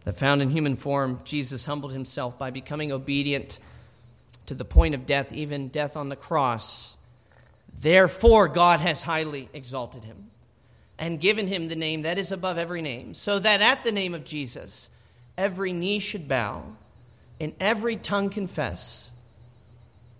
That 0.05 0.17
found 0.17 0.41
in 0.41 0.49
human 0.49 0.75
form, 0.75 1.21
Jesus 1.23 1.65
humbled 1.65 1.93
himself 1.93 2.37
by 2.37 2.49
becoming 2.49 2.91
obedient 2.91 3.59
to 4.47 4.53
the 4.53 4.65
point 4.65 4.95
of 4.95 5.05
death, 5.05 5.31
even 5.31 5.69
death 5.69 5.95
on 5.95 6.09
the 6.09 6.15
cross. 6.15 6.97
Therefore, 7.79 8.47
God 8.47 8.79
has 8.81 9.01
highly 9.01 9.49
exalted 9.53 10.03
him 10.03 10.29
and 10.99 11.19
given 11.19 11.47
him 11.47 11.67
the 11.67 11.75
name 11.75 12.03
that 12.03 12.17
is 12.17 12.31
above 12.31 12.57
every 12.57 12.81
name, 12.81 13.13
so 13.13 13.39
that 13.39 13.61
at 13.61 13.83
the 13.83 13.91
name 13.91 14.13
of 14.13 14.23
Jesus, 14.23 14.89
every 15.37 15.73
knee 15.73 15.99
should 15.99 16.27
bow 16.27 16.63
and 17.39 17.53
every 17.59 17.95
tongue 17.95 18.29
confess 18.29 19.11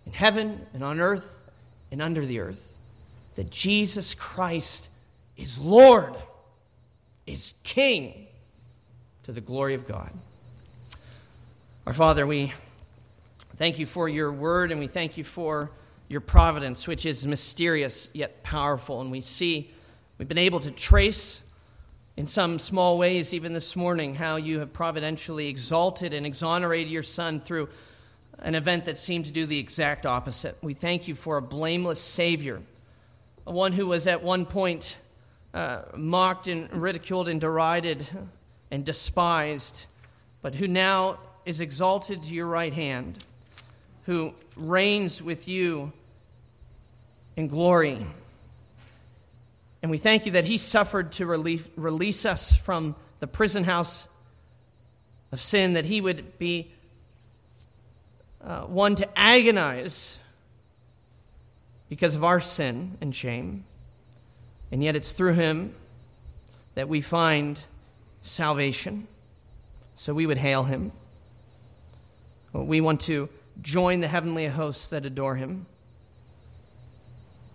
in 0.06 0.14
heaven 0.14 0.66
and 0.74 0.84
on 0.84 1.00
earth 1.00 1.44
and 1.92 2.02
under 2.02 2.26
the 2.26 2.40
earth 2.40 2.78
that 3.36 3.50
Jesus 3.50 4.14
Christ 4.16 4.90
is 5.38 5.60
Lord, 5.60 6.16
is 7.26 7.54
King, 7.64 8.28
to 9.24 9.32
the 9.32 9.42
glory 9.42 9.74
of 9.74 9.88
God. 9.88 10.12
Our 11.86 11.94
Father, 11.94 12.28
we 12.28 12.54
Thank 13.56 13.78
you 13.78 13.86
for 13.86 14.10
your 14.10 14.32
word, 14.32 14.72
and 14.72 14.80
we 14.80 14.88
thank 14.88 15.16
you 15.16 15.24
for 15.24 15.70
your 16.10 16.22
providence, 16.22 16.88
which 16.88 17.06
is 17.06 17.28
mysterious 17.28 18.10
yet 18.12 18.42
powerful. 18.42 19.00
And 19.00 19.12
we 19.12 19.22
see, 19.22 19.72
we've 20.18 20.28
been 20.28 20.40
able 20.40 20.60
to 20.62 20.72
trace 20.72 21.44
in 22.18 22.26
some 22.26 22.58
small 22.58 22.98
ways, 22.98 23.32
even 23.32 23.54
this 23.54 23.76
morning, 23.76 24.16
how 24.16 24.38
you 24.38 24.60
have 24.60 24.74
providentially 24.74 25.50
exalted 25.50 26.14
and 26.14 26.26
exonerated 26.26 26.92
your 26.92 27.04
son 27.04 27.40
through 27.40 27.70
an 28.40 28.56
event 28.56 28.86
that 28.86 28.98
seemed 28.98 29.26
to 29.26 29.32
do 29.32 29.46
the 29.46 29.60
exact 29.60 30.08
opposite. 30.08 30.58
We 30.64 30.74
thank 30.74 31.08
you 31.08 31.14
for 31.14 31.38
a 31.38 31.42
blameless 31.42 32.02
Savior, 32.02 32.60
one 33.44 33.74
who 33.74 33.86
was 33.86 34.08
at 34.08 34.24
one 34.24 34.48
point 34.48 34.98
uh, 35.54 35.84
mocked 35.96 36.48
and 36.48 36.72
ridiculed 36.72 37.28
and 37.28 37.40
derided 37.40 38.08
and 38.72 38.84
despised, 38.84 39.86
but 40.42 40.56
who 40.56 40.68
now 40.68 41.20
is 41.46 41.62
exalted 41.62 42.24
to 42.24 42.34
your 42.34 42.48
right 42.48 42.74
hand 42.74 43.24
who 44.06 44.34
reigns 44.56 45.22
with 45.22 45.48
you 45.48 45.92
in 47.36 47.48
glory. 47.48 48.06
And 49.82 49.90
we 49.90 49.98
thank 49.98 50.26
you 50.26 50.34
that 50.34 50.46
he 50.46 50.58
suffered 50.58 51.12
to 51.14 51.26
relief, 51.26 51.70
release 51.76 52.26
us 52.26 52.56
from 52.56 52.96
the 53.20 53.28
prison 53.28 53.64
house 53.64 54.08
of 55.32 55.42
sin, 55.42 55.74
that 55.74 55.86
he 55.86 56.00
would 56.00 56.38
be 56.38 56.72
uh, 58.42 58.62
one 58.62 58.96
to 58.96 59.08
agonize 59.18 60.20
because 61.90 62.16
of 62.16 62.24
our 62.24 62.40
sin 62.40 62.98
and 63.02 63.16
shame. 63.16 63.66
And 64.74 64.84
yet 64.84 64.96
it's 64.96 65.12
through 65.12 65.34
him 65.34 65.76
that 66.74 66.90
we 66.90 67.00
find 67.00 67.64
salvation. 68.22 69.08
So 69.94 70.16
we 70.16 70.26
would 70.26 70.40
hail 70.40 70.64
him. 70.64 70.94
We 72.54 72.82
want 72.82 73.00
to 73.02 73.30
join 73.62 74.00
the 74.00 74.08
heavenly 74.08 74.48
hosts 74.48 74.90
that 74.90 75.06
adore 75.06 75.36
him. 75.36 75.68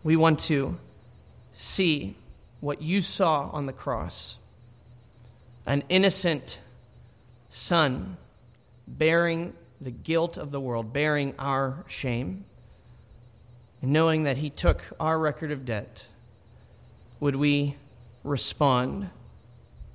We 0.04 0.14
want 0.14 0.38
to 0.44 0.78
see 1.54 2.14
what 2.60 2.82
you 2.82 3.00
saw 3.00 3.50
on 3.52 3.66
the 3.66 3.72
cross 3.72 4.38
an 5.66 5.82
innocent 5.88 6.60
son 7.50 8.16
bearing 8.86 9.54
the 9.80 9.90
guilt 9.90 10.36
of 10.38 10.52
the 10.52 10.60
world, 10.60 10.92
bearing 10.92 11.34
our 11.36 11.84
shame, 11.88 12.44
and 13.82 13.92
knowing 13.92 14.22
that 14.22 14.36
he 14.36 14.50
took 14.50 14.82
our 15.00 15.18
record 15.18 15.50
of 15.50 15.64
debt, 15.64 16.06
would 17.20 17.36
we 17.36 17.76
respond 18.24 19.10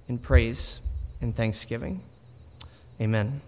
in 0.07 0.17
praise 0.17 0.82
and 1.21 1.36
thanksgiving? 1.36 2.01
Amen. 2.99 3.41